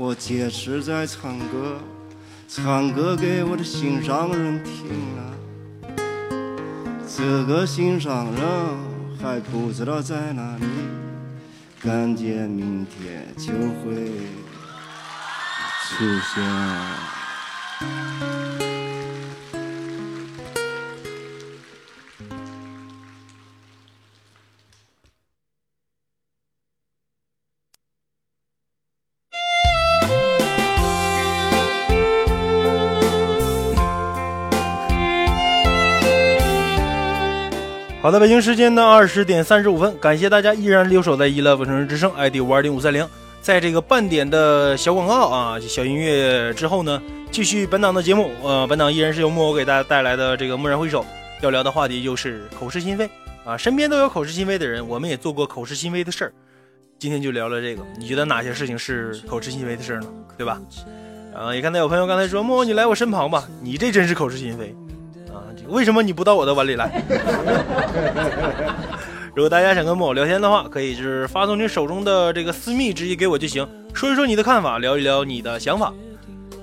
[0.00, 1.76] 我坚持在唱歌，
[2.46, 4.86] 唱歌给我的心上人听
[5.16, 5.34] 了。
[7.04, 8.40] 这个心上人
[9.20, 10.64] 还不知道在哪里，
[11.82, 14.12] 感觉明天就会
[15.82, 16.44] 出现。
[38.08, 43.06] 好的，北京时间的二十点三十五分，感谢大家依然留守在一 love 城市之声 ID 五二零五三零。
[43.42, 48.30] 在这个半点的小广告啊、小音乐之后呢，继续本档的节目。
[48.42, 51.04] 呃，本档依然是由木偶给大家带来的这个蓦然回首，
[51.42, 53.10] 要聊的话题就是口是心非
[53.44, 53.58] 啊。
[53.58, 56.32] 身边都有口是心非的人，我们也做过口是心非的事儿。
[56.98, 60.06] 今天就聊聊这个，你觉得哪些事情是口是心非的事儿呢？
[60.38, 60.58] 对吧？
[61.36, 64.74] 啊，也看到有朋友刚才说，木偶你来我身旁吧，你这真是口是心非！
[65.66, 67.02] 为什么你不到我的碗里来？
[69.34, 75.92] 如果大家想跟木偶聊天的话，可以就是发送你手中的这个私密直接给我就行，说一说你的看法，聊一聊你的想法。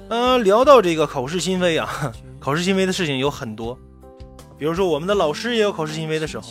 [0.10, 1.88] 呃，聊到这个口是心非啊，
[2.40, 3.78] 口是心非的事情有很多，
[4.58, 6.46] 比如说我们的老师也有口是心非的时候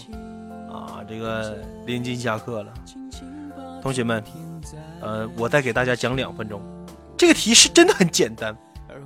[0.72, 1.02] 啊。
[1.06, 2.72] 这个临近下课了，
[3.82, 4.24] 同学们，
[5.02, 6.62] 呃，我再给大家讲两分钟。
[7.16, 8.56] 这个题是真的很简单，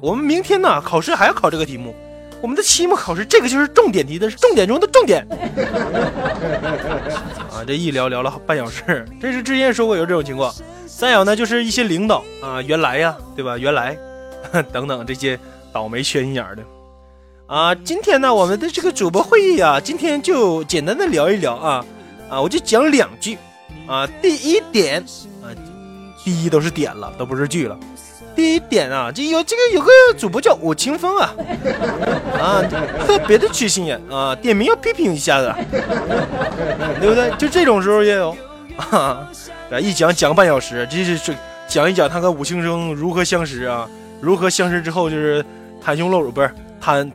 [0.00, 1.92] 我们明天呢考试还要考这个题目。
[2.40, 5.26] 我们的期末考试，这个就是重点题的重点中的重点。
[7.50, 10.52] 啊，这一聊聊了半小时，这是之前说过有这种情况。
[10.86, 13.58] 再有呢，就是一些领导啊，原来呀，对吧？
[13.58, 13.96] 原来
[14.72, 15.38] 等等这些
[15.72, 16.64] 倒霉缺心眼的
[17.46, 17.74] 啊。
[17.74, 21.84] 今天呢，我们的这个主播会议啊，今天就简单的聊一聊啊
[22.28, 23.38] 啊，我就讲两句
[23.86, 24.08] 啊。
[24.20, 25.00] 第一点
[25.42, 25.54] 啊，
[26.24, 27.78] 第一都是点了，都不是句了。
[28.38, 31.34] 第一点啊，这有这个有个主播叫我清风啊，
[32.38, 32.62] 啊，
[33.04, 35.52] 特别的缺心眼啊，点名要批评一下子，
[37.00, 37.32] 对不对？
[37.36, 38.36] 就这种时候也有
[38.76, 39.28] 啊，
[39.82, 41.34] 一讲讲半小时，这是这
[41.66, 45.44] 讲一讲他跟武清生如何相识啊，如何相识之后就是
[45.84, 46.48] 袒胸露乳，不是
[46.80, 47.10] 袒，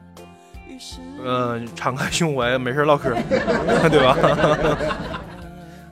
[1.23, 3.15] 嗯，敞开胸怀，没事唠嗑，
[3.89, 4.17] 对吧？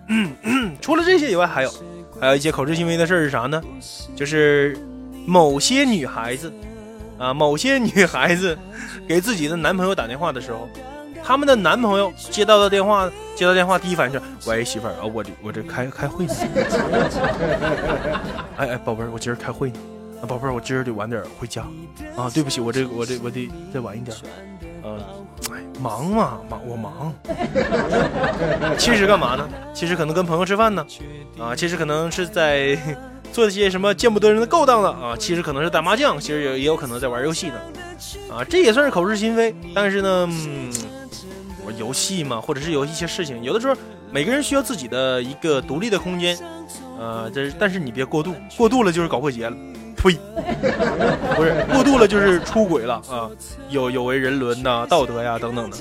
[0.10, 1.74] 嗯，除了这些以外，还有
[2.20, 3.62] 还有一些口是心非的事儿是啥呢？
[4.14, 4.78] 就是。
[5.26, 6.52] 某些女孩子，
[7.18, 8.58] 啊，某些女孩子
[9.08, 10.68] 给自己的男朋友打电话的时候，
[11.24, 16.34] 他们的男朋友接到的电话，接到电话第一反应是：喂，媳妇儿啊，我这我这开开会呢。
[18.58, 19.80] 哎哎，宝贝儿，我今儿开会呢。
[20.22, 21.62] 啊，宝贝儿，我今儿得晚点回家。
[22.16, 24.16] 啊，对不起，我这我这我得再晚一点。
[24.84, 25.00] 嗯，
[25.52, 27.14] 哎，忙嘛，忙我忙。
[28.78, 29.48] 其实干嘛呢？
[29.74, 30.86] 其实可能跟朋友吃饭呢。
[31.40, 32.78] 啊，其实可能是在。
[33.32, 37.56] 做一些什么见不得人的勾当了啊，其实可能是打麻将，其实也也有可能在玩游戏呢，
[38.30, 39.56] 啊，这也算是口是心非。
[39.74, 40.72] 但是呢，嗯，
[41.66, 43.76] 我游戏嘛，或者是有一些事情，有的时候
[44.12, 46.38] 每个人需要自己的一个独立的空间，
[47.00, 49.56] 呃，这但是你别过度，过度了就是搞破鞋了，
[49.96, 50.14] 呸，
[51.36, 53.30] 不是过度了就是出轨了啊，
[53.70, 55.78] 有有违人伦呐、道德呀等等的，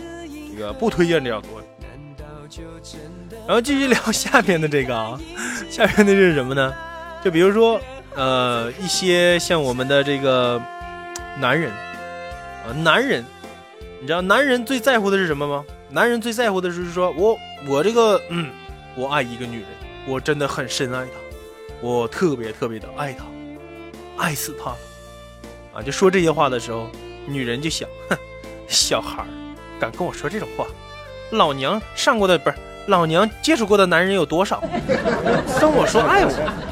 [0.54, 1.50] 这个不推荐这样做。
[3.46, 5.18] 然后继续聊下边的这个啊，
[5.70, 6.72] 下边的是什么呢？
[7.22, 7.80] 就比如说，
[8.14, 10.60] 呃，一些像我们的这个
[11.38, 13.24] 男人，啊，男人，
[14.00, 15.64] 你知道男人最在乎的是什么吗？
[15.90, 17.36] 男人最在乎的就是说我，
[17.68, 18.50] 我这个，嗯，
[18.94, 19.68] 我爱一个女人，
[20.06, 21.12] 我真的很深爱她，
[21.82, 23.24] 我特别特别的爱她，
[24.16, 24.76] 爱死她了，
[25.74, 26.88] 啊，就说这些话的时候，
[27.26, 28.16] 女人就想，哼，
[28.66, 29.24] 小孩
[29.78, 30.66] 敢跟我说这种话，
[31.32, 32.56] 老娘上过的不是，
[32.86, 34.62] 老娘接触过的男人有多少？
[35.60, 36.69] 跟我说爱我。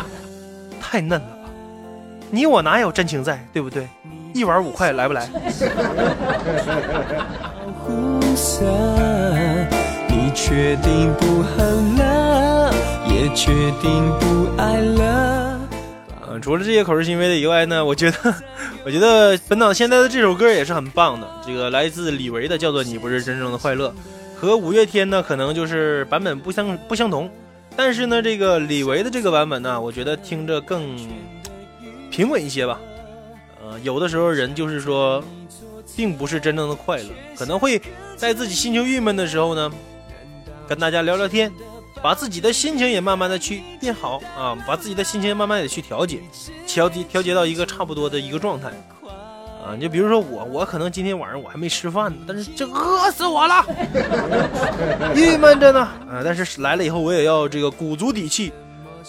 [0.90, 1.50] 太嫩了吧！
[2.30, 3.86] 你我哪有真情在，对不对？
[4.32, 5.28] 一碗五块，来不来？
[10.08, 12.72] 你确定不恨了，
[13.06, 15.60] 也确定不爱了。
[16.30, 18.34] 嗯，除了这些口是心非的以外呢，我觉得，
[18.86, 21.28] 我觉得本档现在的这首歌也是很棒的。
[21.46, 23.88] 这个来自李维的，叫做《你不是真正的快乐》，
[24.40, 27.28] 和五月天呢，可能就是版本不相不相同。
[27.78, 30.98] 但是呢，这个李维的这个版本呢，我觉得听着更
[32.10, 32.80] 平稳一些吧。
[33.62, 35.22] 呃，有的时候人就是说，
[35.96, 37.80] 并不是真正的快乐，可能会
[38.16, 39.70] 在自己心情郁闷的时候呢，
[40.66, 41.52] 跟大家聊聊天，
[42.02, 46.18] 把自己的心情也慢慢的去变好啊，把自己的心情慢慢的去调节，
[46.66, 48.72] 调节调节到一个差不多的一个状态。
[49.68, 53.62] 啊，就比如说我，我可能今天晚上我还没吃饭呢，但是这饿死我了，
[55.14, 55.80] 郁闷着呢。
[55.80, 58.50] 啊，但是来了以后我也要这个鼓足底气，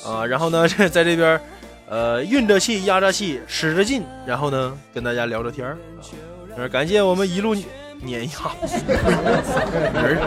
[0.05, 1.39] 啊，然后呢这 在这边，
[1.87, 5.77] 呃，运着气，压着气，使着劲，然后呢跟大家聊着天儿。
[6.57, 7.55] 啊，感谢我们一路
[8.01, 8.35] 碾压。
[9.95, 10.17] 儿，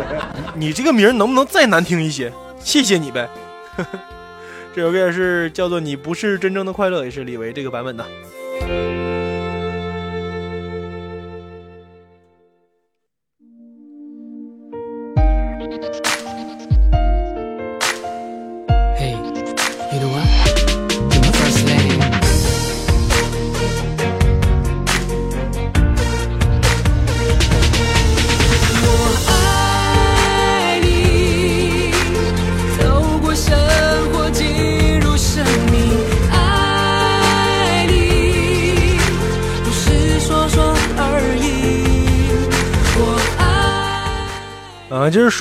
[0.55, 2.33] 你这个名儿能不能再难听一些？
[2.59, 3.29] 谢谢你呗。
[4.75, 8.07] 这首歌也是叫做《你不是真正的快乐》，也是李维这个版本的。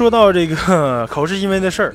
[0.01, 1.93] 说到这个 口是心非的事儿，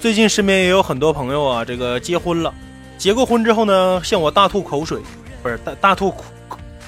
[0.00, 2.50] 最近身边也有很多朋友啊，这个结婚了，
[2.96, 4.98] 结过婚之后呢，向我大吐口水，
[5.42, 6.24] 不是大大吐苦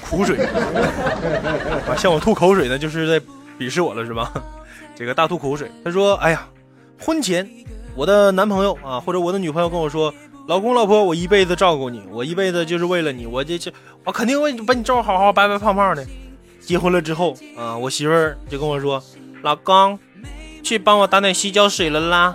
[0.01, 0.37] 苦水，
[1.87, 3.23] 啊，向我吐口水呢，就是在
[3.59, 4.33] 鄙视我了是吧？
[4.97, 6.47] 这个大吐口水，他说：“哎呀，
[6.99, 7.47] 婚前
[7.95, 10.11] 我的男朋友啊，或者我的女朋友跟我说，
[10.47, 13.71] 老公老婆，我一辈子照顾你，我一辈子就是为了你，我这这
[14.03, 16.03] 我肯定会把你照顾好好，白白胖胖的。
[16.59, 18.99] 结婚了之后啊，我媳妇儿就跟我说，
[19.43, 19.97] 老公，
[20.63, 22.33] 去帮我打点洗脚水了啦，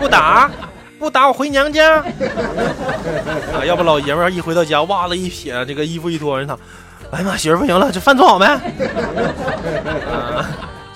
[0.00, 0.50] 不打。”
[0.98, 1.98] 不打我回娘家
[3.54, 3.64] 啊！
[3.64, 6.58] 要不老爷们一回到家，袜子一撇，这个衣服一脱，人他，
[7.12, 8.44] 哎呀妈，媳妇不行了，这饭做好没？
[8.44, 8.58] 啊，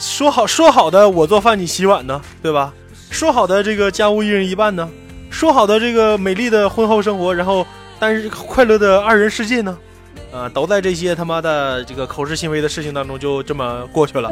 [0.01, 2.73] 说好说好的，我做饭你洗碗呢，对吧？
[3.13, 4.91] 说好的这个家务一人一半呢？
[5.31, 7.65] 说好的这个美丽的婚后生活，然后
[8.01, 9.79] 但是快乐的二人世界呢？
[10.33, 14.31] 啊，都在这些他妈的这个口是心非的事情当中就这么过去了。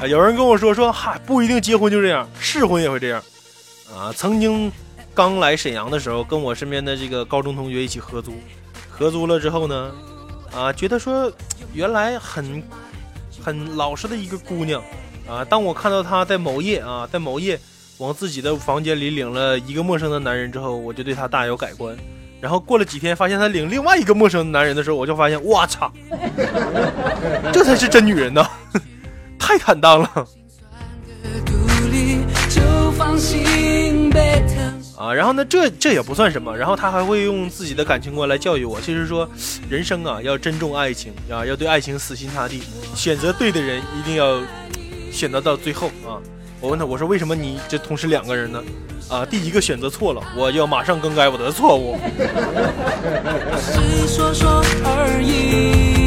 [0.00, 3.20] 啊， 有人跟我说说，哈，不一定结婚就这样，试婚也会这样。
[3.92, 4.70] 啊，曾经
[5.12, 8.32] 刚来沈阳的时候，跟我身边的这个高中同学一起合租，
[8.88, 9.90] 合租了之后呢，
[10.54, 11.30] 啊，觉得说
[11.74, 12.62] 原来很
[13.44, 14.80] 很老实的一个姑娘，
[15.28, 17.58] 啊，当我看到她在某夜啊，在某夜
[17.98, 21.96] 往自己的房间里领了一个陌生的男人之后，我就对她大有改观。
[22.40, 25.92] 然后过了几天，发现她领另外一个陌生的男人的时候，我就发现，我操，
[27.52, 28.46] 这才是真女人呢，
[29.38, 30.26] 太坦荡了。
[34.96, 39.26] 啊，然后呢，这这也不算什么，然后他还会用自己的感情观来教育我，就是说，
[39.68, 42.62] 人生啊，要珍重爱情啊，要对爱情死心塌地，
[42.94, 44.42] 选择对的人一定要
[45.10, 46.20] 选择到最后啊。
[46.60, 48.62] 我问他，我说为什么你这同时两个人呢？
[49.08, 51.98] 啊，第一个选择错了，我要马上更改我的错误。
[53.58, 55.99] 是说说而已，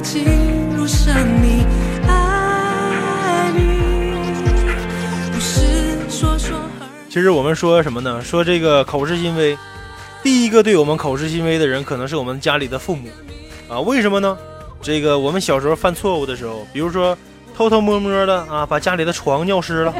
[0.00, 0.24] 进
[0.76, 1.66] 入生命，
[7.08, 8.22] 其实我们说什么呢？
[8.22, 9.58] 说这个口是心非，
[10.22, 13.08] 第一个对我们口是心非的人，可能是我们家里的父母
[13.68, 13.80] 啊。
[13.80, 14.38] 为什么呢？
[14.80, 17.16] 这个我们小时候犯错误的时候，比如说
[17.56, 19.92] 偷偷摸摸的啊，把家里的床尿湿了，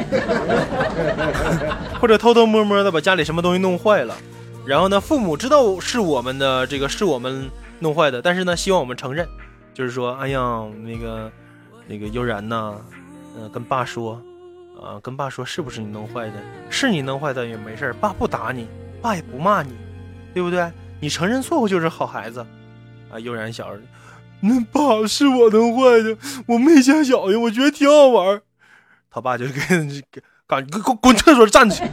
[1.99, 4.15] 或者偷偷摸摸的把家里什么东西弄坏了，
[4.65, 9.27] 然后呢，父母知道是我们的这个是我们弄坏的，但是呢，希望我们承认。
[9.79, 11.31] 就是说，哎呀，那个，
[11.87, 12.75] 那个悠然呐，
[13.37, 14.21] 嗯，跟爸说，
[14.77, 16.33] 啊，跟爸说，是不是你弄坏的？
[16.69, 18.67] 是你弄坏的也没事爸不打你，
[19.01, 19.77] 爸也不骂你，
[20.33, 20.69] 对不对？
[20.99, 22.45] 你承认错误就是好孩子，
[23.09, 23.69] 啊，悠然小，
[24.41, 28.41] 那爸是我弄坏的，我没想小心，我觉得挺好玩。
[29.09, 29.61] 他爸就给
[30.11, 31.85] 给赶给给我滚厕所站去，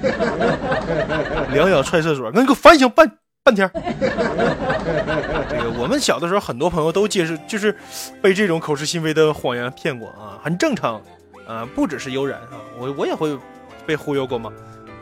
[1.55, 3.18] 两脚踹厕所，那你给我反省半。
[3.47, 3.70] 半天
[5.49, 7.72] 这个我们小的时候，很多朋友都接受，就是
[8.20, 11.01] 被这种口是心非的谎言骗过啊，很正常
[11.47, 13.38] 啊，不只是悠然啊，我我也会
[13.86, 14.51] 被忽悠过嘛。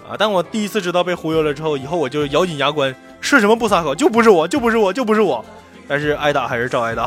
[0.07, 5.42] 啊，但我第一次知道被忽悠了之后，以后我就咬紧牙关，是什么不撒口，就不是我，就不是我，就不是我，
[5.88, 7.07] 但是挨打还是照挨打，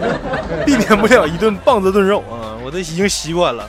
[0.64, 3.68] 避免不了一顿棒子炖肉啊，我都已经习惯了。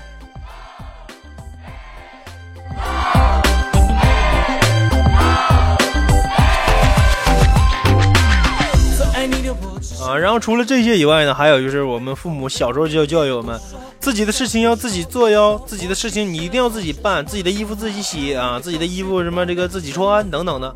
[10.06, 13.60] 啊，然后除了这些以外呢，还有就是我们父母小时候就教育我们，
[14.00, 20.76] 自己的事情要自己做哟，自己的事情你一定要自己办，自己的衣服自己洗啊，自己的衣服什么这个自己穿等等的。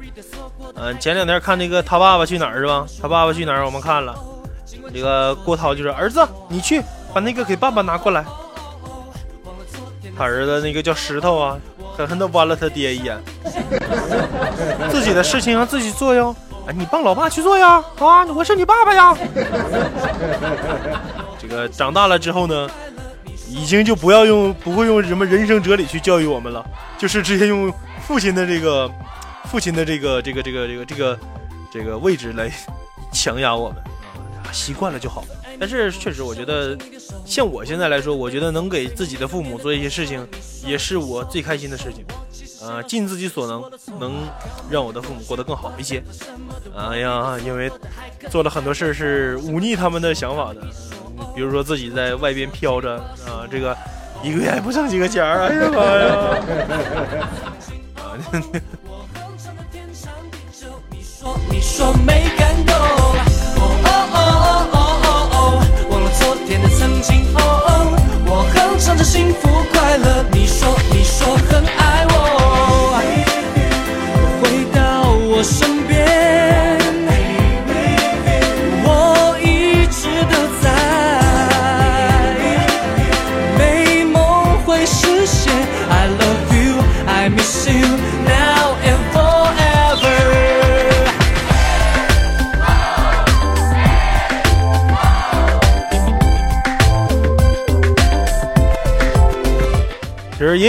[0.76, 2.86] 嗯，前两天看那个他爸爸去哪儿是吧？
[3.02, 3.66] 他爸爸去哪儿？
[3.66, 4.16] 我们看了，
[4.94, 6.82] 这个郭涛就说：“儿子，你去
[7.14, 8.26] 把那个给爸爸拿过来。”
[10.18, 11.58] 他儿子那个叫石头啊，
[11.96, 13.18] 狠狠地剜了他爹一眼。
[14.90, 16.36] 自己的事情要自己做哟。
[16.76, 17.84] 你帮老爸去做呀！
[18.00, 19.18] 啊，我是你爸爸呀。
[21.40, 22.70] 这个长大了之后呢，
[23.48, 26.66] 已经就不要用不会用什么人生哲理去教育我们了，
[26.98, 27.74] 就是直接用
[28.06, 28.90] 父亲的这个
[29.46, 31.20] 父亲的这个这个这个这个这个
[31.72, 32.52] 这个位置来
[33.14, 33.78] 强压我们
[34.44, 35.24] 啊，习惯了就好。
[35.60, 36.78] 但是确实，我觉得
[37.26, 40.28] 像我现在来说，我觉得能给自己的父母做一些事情，
[40.64, 42.06] 也是我最开心的事情。
[42.62, 43.64] 呃，尽自己所能，
[44.00, 44.28] 能
[44.70, 46.04] 让我的父母过得更好一些。
[46.76, 47.72] 哎呀，因为
[48.30, 50.62] 做了很多事是忤逆他们的想法的，
[51.36, 52.96] 比如说自己在外边飘着，
[53.26, 53.78] 啊、这个
[54.24, 56.08] 一个月还不挣几个钱儿，哎呀妈呀！
[65.90, 67.24] 忘了昨天的曾经。
[67.36, 67.77] 哦哦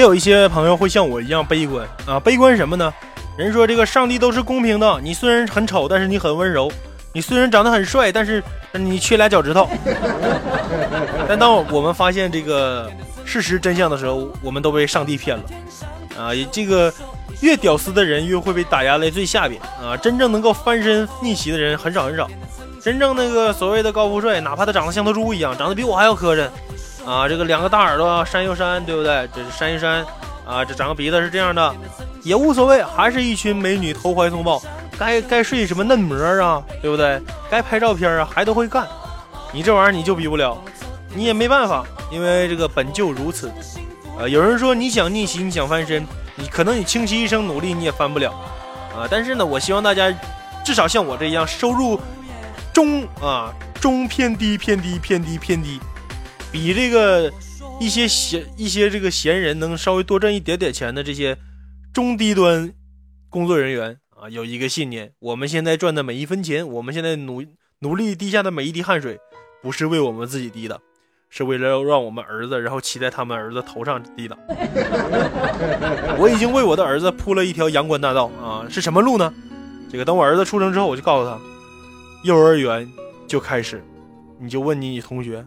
[0.09, 2.91] 有一些朋友会像我一样悲观啊，悲观什么呢？
[3.37, 6.67] 人说这个上帝都是公平的，你虽然很丑，但是你很温柔；
[7.13, 8.43] 你虽然长得很帅，但是
[8.73, 9.69] 你缺俩脚趾头。
[11.29, 12.91] 但当我们发现这个
[13.27, 15.45] 事实真相的时候，我们都被上帝骗了
[16.19, 16.31] 啊！
[16.51, 16.91] 这个
[17.43, 19.95] 越屌丝的人越会被打压在最下边啊！
[19.95, 22.27] 真正能够翻身逆袭的人很少很少。
[22.83, 26.49] 真正那个所谓的高富帅，哪怕他长得像头猪一样，长得比我还要磕碜
[27.09, 27.27] 啊！
[27.27, 29.27] 这个两个大耳朵扇又扇，对不对？
[29.35, 30.05] 这是扇一扇
[30.47, 30.63] 啊！
[30.63, 31.75] 这长个鼻子是这样的，
[32.23, 34.61] 也无所谓，还是一群美女投怀送抱。
[34.99, 37.19] 该该睡什么嫩模啊，对不对？
[37.51, 38.87] 该拍照片啊，还都会干。
[39.53, 40.59] 你这玩意儿你就比不了。
[41.15, 43.51] 你也没办法，因为这个本就如此。
[44.19, 46.07] 呃，有人说你想逆袭，你想翻身，
[46.37, 48.33] 你可能你倾其一生努力你也翻不了
[48.95, 49.09] 啊。
[49.11, 50.13] 但是呢，我希望大家
[50.63, 51.99] 至少像我这样，收入
[52.75, 53.51] 中啊
[53.81, 55.81] 中偏低偏低偏低偏低，
[56.51, 57.33] 比这个
[57.81, 61.37] 一些闲一些这个闲人能稍微多挣一点点钱的这些
[61.93, 62.73] 中低端
[63.29, 67.45] 工作人员啊，有一个信念：我们现在赚的每一分钱，我们现在努
[67.81, 69.19] 努力滴下的每一滴汗水，
[69.63, 70.81] 不是为我们自己滴的。
[71.31, 74.35] 是为了让我们儿子，然后骑在他们儿子头上滴的。
[76.19, 78.65] 我已经为我的儿子铺了一条阳关大道啊！
[78.71, 79.31] 是什么路呢？
[79.93, 81.39] 这个等我儿子出生之后，我就告诉他，
[82.25, 82.91] 幼儿园
[83.27, 83.85] 就开始，
[84.41, 85.45] 你就问你你同学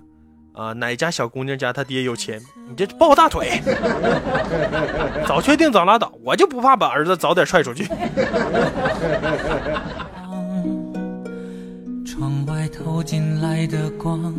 [0.53, 3.61] 啊，哪家小姑娘家她爹有钱，你这抱大腿，
[5.27, 7.85] 早确定早拉倒，我就不怕把儿子早点踹出去。
[12.05, 14.33] 窗外透进来的光。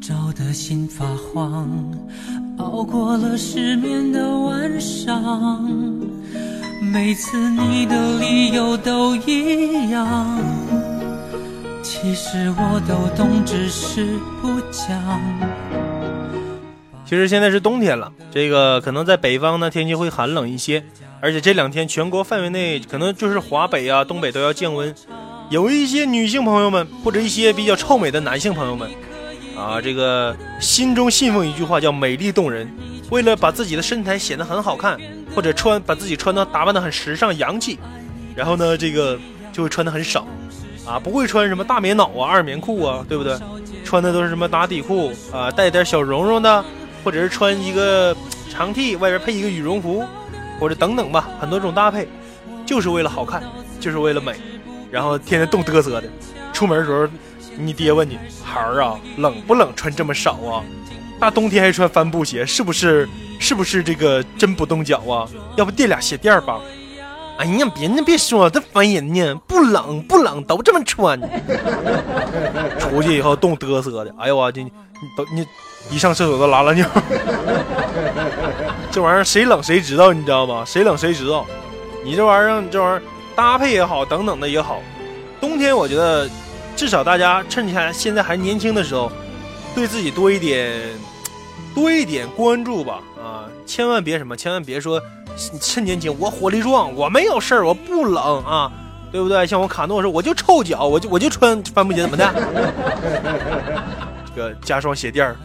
[0.00, 1.68] 照得心发慌，
[2.58, 5.62] 熬过了失眠的晚上。
[6.80, 10.40] 每次你的理由都一样，
[11.82, 15.20] 其实我都懂，只是不讲。
[17.04, 20.84] 其实现在是冬天了，这个可能在北方呢天气会寒冷一些，
[21.20, 24.94] 而且这两天全国范围内可能就是华北啊、东北都要降温。
[25.48, 28.88] 有一些女性朋友们，或者一些比较臭美的男性朋友们。
[29.56, 32.66] 啊，这个心中信奉一句话叫“美丽动人”，
[33.10, 34.98] 为了把自己的身材显得很好看，
[35.34, 37.78] 或者穿把自己穿的打扮的很时尚洋气，
[38.34, 39.18] 然后呢，这个
[39.52, 40.26] 就会穿的很少，
[40.86, 43.36] 啊，不会穿什么大棉袄啊、二棉裤啊，对不对？
[43.84, 46.64] 穿的都是什么打底裤啊，带点小绒绒的，
[47.04, 48.16] 或者是穿一个
[48.50, 50.04] 长 T 外边配一个羽绒服，
[50.58, 52.08] 或者等等吧，很多种搭配，
[52.64, 53.42] 就是为了好看，
[53.78, 54.34] 就是为了美，
[54.90, 56.08] 然后天天冻嘚瑟的，
[56.52, 57.08] 出门的时候。
[57.56, 59.70] 你爹问你孩儿啊，冷不冷？
[59.74, 60.64] 穿这么少啊？
[61.18, 63.06] 大冬天还穿帆布鞋，是不是？
[63.38, 65.28] 是不是这个真不冻脚啊？
[65.56, 66.58] 要不垫俩鞋垫吧？
[67.40, 69.34] 哎呀，别那别说，这烦人呢！
[69.46, 71.18] 不冷不冷，都这么穿。
[72.78, 74.70] 出去以后冻嘚瑟的，哎呦我这你
[75.16, 75.46] 都你
[75.90, 76.86] 一上厕所都拉拉尿。
[78.90, 80.62] 这玩意儿谁冷谁知道，你知道吗？
[80.66, 81.46] 谁冷谁知道。
[82.04, 83.02] 你这玩意儿，这玩意儿
[83.34, 84.82] 搭配也好，等等的也好。
[85.40, 86.28] 冬天我觉得。
[86.76, 89.12] 至少大家趁你还现在还年轻的时候，
[89.74, 90.80] 对自己多一点，
[91.74, 93.44] 多一点关注吧啊！
[93.66, 94.98] 千万别什么，千万别说
[95.60, 98.70] 趁年轻我火力壮，我没有事儿，我不冷啊，
[99.10, 99.46] 对不对？
[99.46, 102.32] 像我卡诺说，我就臭脚，我就我就穿帆布鞋，怎么的？
[104.34, 105.36] 这个加双鞋垫儿，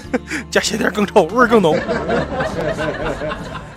[0.50, 1.78] 加鞋垫更臭，味儿更浓。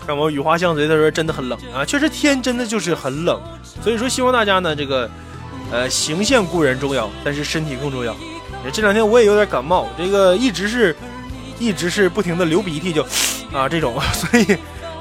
[0.06, 3.42] 看我雨花相随他说真的很冷啊，确实天真的就是很冷，
[3.82, 5.10] 所以说希望大家呢这个。
[5.70, 8.16] 呃，形象固然重要，但是身体更重要。
[8.72, 10.96] 这两天我也有点感冒，这个一直是，
[11.60, 13.04] 一直是不停的流鼻涕，就
[13.52, 14.46] 啊这种， 所以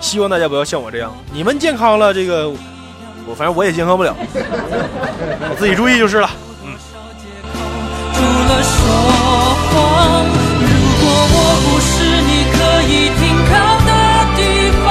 [0.01, 1.13] 希望大家不要像我这样。
[1.33, 2.49] 你们健康了，这个
[3.27, 6.31] 我反正我也健康不了，我 自己注意就是了。
[6.65, 6.77] 嗯。
[8.15, 8.77] 除了说
[9.73, 9.75] 谎，
[10.63, 10.69] 如
[11.01, 11.37] 果我
[11.67, 11.93] 不是
[12.23, 13.91] 你可以停靠的
[14.37, 14.39] 地
[14.85, 14.87] 方，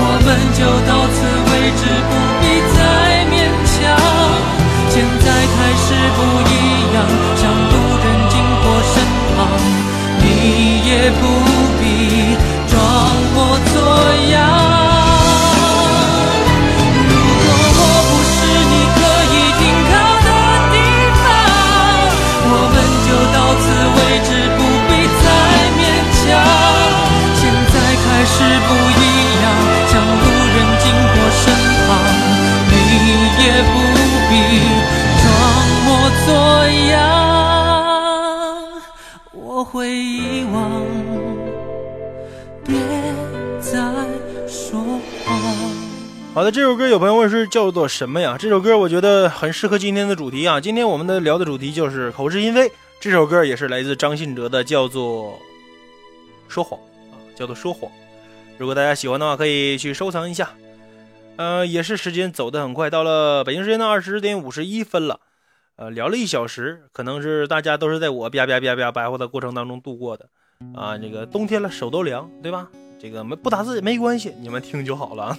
[0.00, 1.18] 我们就到此
[1.50, 2.44] 为止，不必
[2.76, 2.78] 再
[3.26, 3.36] 勉
[3.66, 3.76] 强。
[4.90, 6.18] 现在开始不
[6.48, 6.52] 一
[6.94, 6.96] 样，
[7.36, 8.64] 像路人经过
[8.94, 8.94] 身
[9.34, 9.36] 旁，
[10.20, 10.24] 你
[10.86, 11.22] 也不
[28.38, 29.02] 是不一
[29.42, 29.44] 样，
[29.88, 30.22] 像路
[30.54, 31.42] 人经过身
[31.88, 31.90] 旁，
[32.70, 32.72] 你
[33.42, 33.74] 也不
[34.30, 34.30] 必
[35.18, 35.26] 装
[35.84, 35.86] 模
[36.24, 36.26] 作
[36.88, 36.94] 样。
[39.32, 40.56] 我会遗忘，
[42.64, 42.70] 别
[43.60, 43.72] 再
[44.46, 44.78] 说
[45.24, 45.26] 谎
[46.32, 48.36] 好的，这首歌有朋友问是叫做什么呀？
[48.38, 50.60] 这首歌我觉得很适合今天的主题啊。
[50.60, 52.70] 今天我们的聊的主题就是口是心非。
[53.00, 55.36] 这首歌也是来自张信哲的，叫做
[56.46, 56.78] 说谎
[57.10, 57.90] 啊，叫做说谎。
[58.58, 60.50] 如果大家喜欢的话，可以去收藏一下。
[61.36, 65.20] 呃，也是时间走得很快，到了北京时间的二十点五十一分了。
[65.76, 70.28] 呃，聊了一小时，可能是大家都是在我吧吧吧吧白话的过程当中度过的。
[70.74, 72.68] 啊，这个冬天了，手都凉，对吧？
[72.98, 75.38] 这个没不打字也没关系，你们听就好了。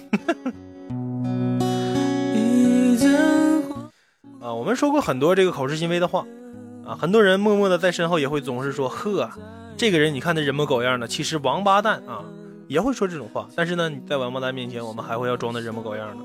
[4.40, 6.24] 啊，我们说过很多这个口是心非的话，
[6.86, 9.30] 啊，很多人默默的在身后也会总是说，呵，
[9.76, 12.24] 这个人你看他人模狗样的，其实王八蛋啊，
[12.70, 13.48] 也会说这种话。
[13.56, 16.24] 但是呢，你在王八蛋面前，我们还会要装的人模狗样的，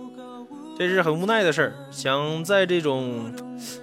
[0.78, 1.74] 这是很无奈的事儿。
[1.90, 3.34] 想在这种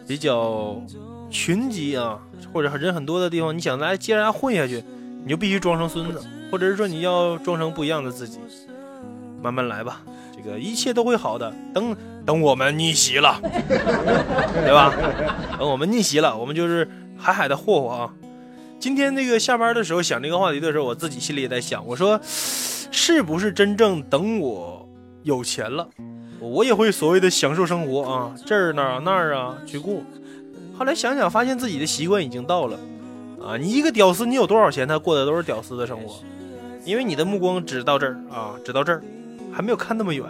[0.07, 0.81] 比较
[1.29, 2.21] 群集啊，
[2.53, 4.85] 或者人很多的地方，你想来接着混下去。
[5.25, 8.39] 你就必须装成孙子，或者是说你要装成不一样的自己，
[9.41, 10.01] 慢慢来吧，
[10.37, 11.53] 这个一切都会好的。
[11.73, 11.97] 等
[12.27, 14.93] 等我们逆袭了，对吧？
[15.57, 18.15] 等我们逆袭了，我们就是海海的霍霍啊！
[18.83, 24.89] 今天那个下班的时候想这个话题的时候，我自己心里也在想，我说是不是真正等我
[25.23, 25.89] 有钱了，
[26.41, 30.03] 我也会所谓的享受生活啊，这儿那儿那儿啊去过。
[30.77, 32.77] 后来想想，发现自己的习惯已经到了。
[33.41, 36.19] 啊，你一个屌丝，你有多少钱，他过的都是屌丝的生活，
[36.85, 39.01] 因为你的目光只到这儿啊，只到这儿，
[39.53, 40.27] 还没有看那么远。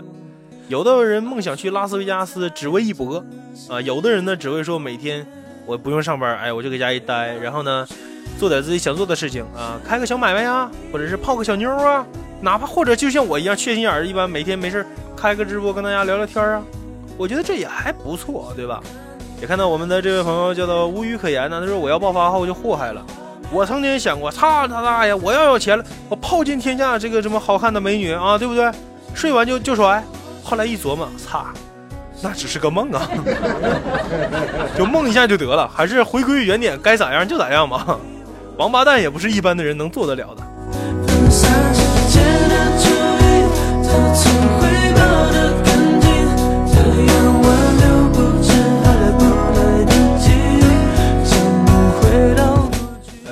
[0.69, 3.25] 有的人梦想去拉斯维加斯，只为一搏
[3.71, 5.27] 啊；有的人呢，只会说每天
[5.67, 7.87] 我不用上班，哎，我就搁家一待，然后呢，
[8.39, 12.05] 做点自己想做的事情啊，开个小买卖呀，或者是泡个小妞啊，
[12.41, 14.85] 哪怕或者就像我一样缺心眼儿一般，每天没事
[15.17, 16.63] 开个直播跟大家聊聊天啊，
[17.17, 18.83] 我觉得这也还不错，对吧？
[19.41, 23.05] 也看到我们的这位朋友叫做无语可言呢，他说我要爆发后就祸害了。
[23.51, 25.13] 我曾经想过，操他大爷！
[25.15, 28.71] 我要有钱了，我泡尽天下这个什么好看的美女啊，对不对？
[29.15, 30.03] 睡完就就甩。
[30.43, 31.45] 后来一琢磨，操，
[32.23, 33.03] 那只是个梦啊，
[34.79, 37.99] 就梦一下就得了，还是回归原点，该咋样就咋样吧。
[38.57, 40.43] 王八蛋也不是一般的人能做得了的。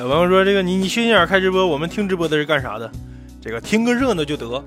[0.08, 2.90] 王说这个你你缺心眼开直播，我们听直播的是干啥的？
[3.40, 4.62] 这个听个热闹就得，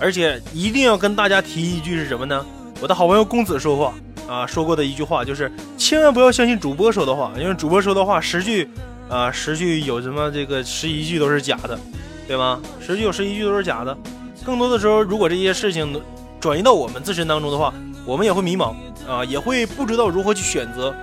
[0.00, 2.44] 而且一定要跟大家提一句是什么呢？
[2.80, 3.92] 我的好朋友公子说话
[4.28, 8.68] 啊说过的一句话就是，千万不要相信主播说的话，因为主播说的话十句
[9.08, 11.78] 啊十句有什么这个十一句都是假的，
[12.26, 12.60] 对吗？
[12.80, 13.96] 十句有十一句都是假的。
[14.44, 16.00] 更多的时候，如果这些事情
[16.38, 17.74] 转移到我们自身当中的话，
[18.06, 18.74] 我们也会迷茫
[19.08, 20.94] 啊，也会不知道如何去选择。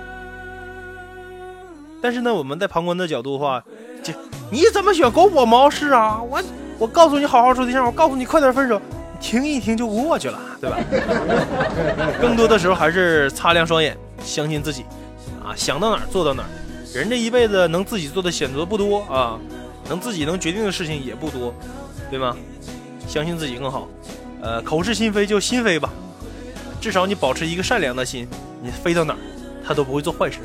[2.00, 3.62] 但是呢，我们在旁观的角度的话。
[4.52, 6.22] 你怎么选狗我毛事啊？
[6.22, 6.40] 我
[6.78, 8.80] 我告诉你好好处对象，我告诉你快点分手，
[9.20, 10.78] 听一听就过去了，对吧？
[12.20, 14.84] 更多的时候还是擦亮双眼，相信自己
[15.44, 16.48] 啊，想到哪儿做到哪儿。
[16.94, 19.38] 人这一辈子能自己做的选择不多啊，
[19.88, 21.54] 能自己能决定的事情也不多，
[22.10, 22.36] 对吗？
[23.06, 23.88] 相信自己更好。
[24.40, 25.90] 呃，口是心非就心非吧，
[26.80, 28.28] 至少你保持一个善良的心，
[28.62, 29.18] 你飞到哪儿，
[29.66, 30.38] 他都不会做坏事。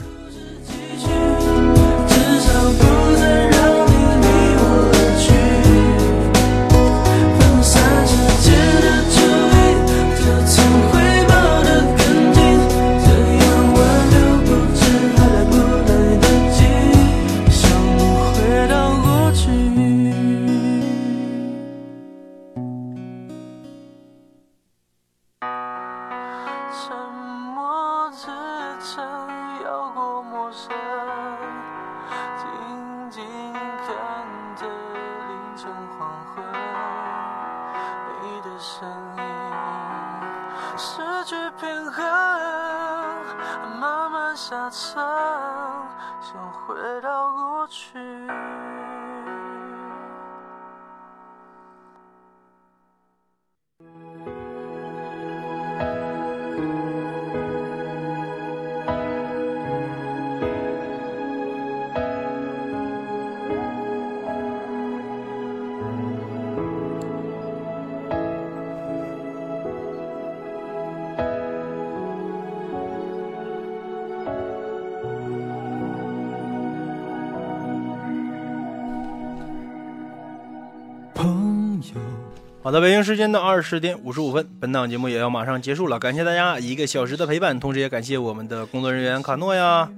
[82.64, 85.98] 好的，北京时间的二十点五十五分，本档节目也要马上结束了。
[85.98, 89.90] 感谢大家一个小时的陪伴，同时也感谢我们的工作人员卡诺呀、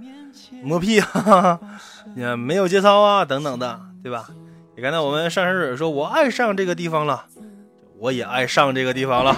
[0.64, 1.59] 磨屁啊、
[2.38, 4.30] 没有节操啊等等的，对吧？
[4.78, 7.26] 也看到我们上山水说：“我爱上这个地方了，
[7.99, 9.36] 我也爱上这个地方了，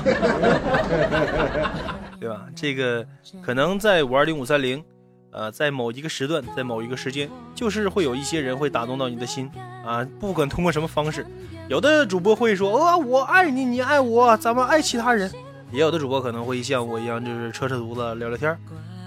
[2.21, 3.03] 对吧？”这个
[3.41, 4.83] 可能在五二零五三零，
[5.31, 9.49] 呃，在某一个时段，在某一个时间，就是会有一些人会打动到你的心
[9.85, 11.25] 啊，不管通过什么方式，
[11.69, 15.31] 有的主播会说呃，我爱你，你爱我，咱们爱其他人，
[15.71, 18.57] 也有的主播可能会像我一样，就是扯扯犊子聊聊天，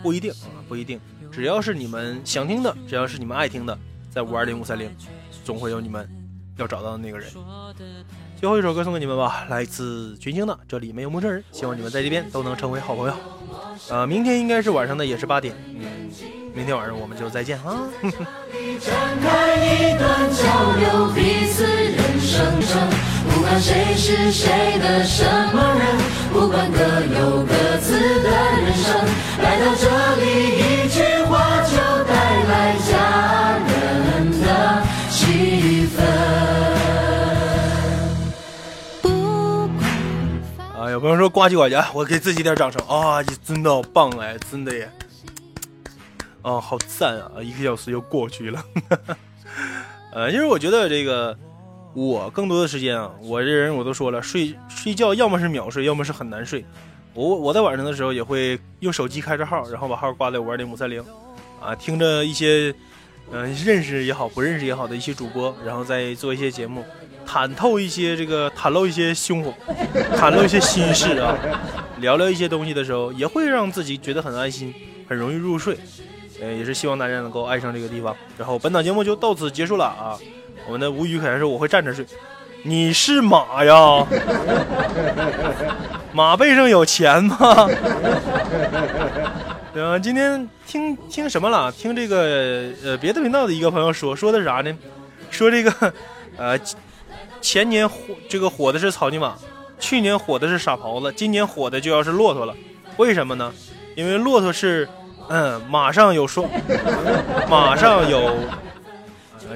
[0.02, 1.00] 不一定啊，不一定，
[1.32, 3.76] 只要是你们想听的，只要是你们爱听的，
[4.10, 4.88] 在五二零五三零，
[5.44, 6.08] 总会有你们
[6.56, 7.28] 要找到的那个人。
[8.38, 13.14] 最后一首歌送给你们吧，来自群星的《这里没有陌生人》，希望你们在这边都能成为好朋友。
[13.90, 15.56] 呃，明天应该是晚上的，也是八点。
[15.74, 16.08] 嗯，
[16.58, 17.86] 明天晚上我们就再见啊！
[18.02, 18.92] 展
[19.22, 20.42] 开一段交
[20.74, 22.90] 流，彼此人生程。
[23.30, 25.22] 不管谁是谁的什
[25.54, 25.86] 么人，
[26.32, 27.92] 不管各有各自
[28.24, 28.92] 的人生。
[29.40, 30.26] 来到这里，
[30.58, 31.00] 一句
[31.30, 36.02] 话就带来家人的气氛。
[40.76, 43.22] 啊，有朋友说呱唧呱唧，我给自己点掌声啊！
[43.22, 44.90] 你真的好棒哎，真的耶！
[46.42, 47.32] 啊，好赞啊！
[47.42, 48.64] 一个小时又过去了。
[50.12, 51.36] 呃，因为我觉得这个
[51.94, 56.64] 我更多的时间啊，我这人我都说了，睡睡觉要么是秒睡，要么是很难睡。
[57.14, 61.04] 我我在晚上的时候也会用手机开着号，然后把号挂在五二零五三零，
[61.60, 62.74] 啊，听着一些
[63.30, 66.82] 嗯、认识也好，不认识也好的一些主播，然后再做一些节目。
[67.26, 69.52] 袒透一些这个，袒露一些胸怀，
[70.16, 71.36] 袒露一些心事啊，
[72.00, 74.74] 聊聊一些东西的时候，也会让自己觉得很安心，
[75.06, 75.76] 很容易入睡。
[76.40, 78.14] 呃，也是希望大家能够爱上这个地方。
[78.36, 80.18] 然后本档节目就到此结束了啊！
[80.66, 82.04] 我们的吴语可能是我会站着睡，
[82.62, 84.06] 你是马呀？
[86.12, 87.68] 马背上有钱吗？
[89.72, 91.70] 对啊，今天听听什么了？
[91.72, 94.76] 听这个呃别的频道的一个朋友说说的啥呢？
[95.30, 95.92] 说这个
[96.36, 96.58] 呃。
[97.40, 97.96] 前年火
[98.28, 99.36] 这个火的是草泥马，
[99.78, 102.54] 去年火的是傻狍子，今年火的就要是骆驼了。
[102.96, 103.54] 为什么呢？
[103.94, 104.88] 因为骆驼是，
[105.28, 106.48] 嗯，马上有双，
[107.48, 108.38] 马上有，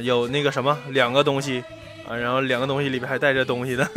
[0.01, 1.65] 有那个什么两个东西
[2.09, 3.85] 啊，然后两个东西里边还带着东西的。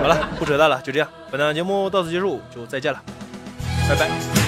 [0.00, 3.00] 好了，不扯淡了，就这样，本档节目到此结束，就再见了，
[3.88, 4.39] 拜拜。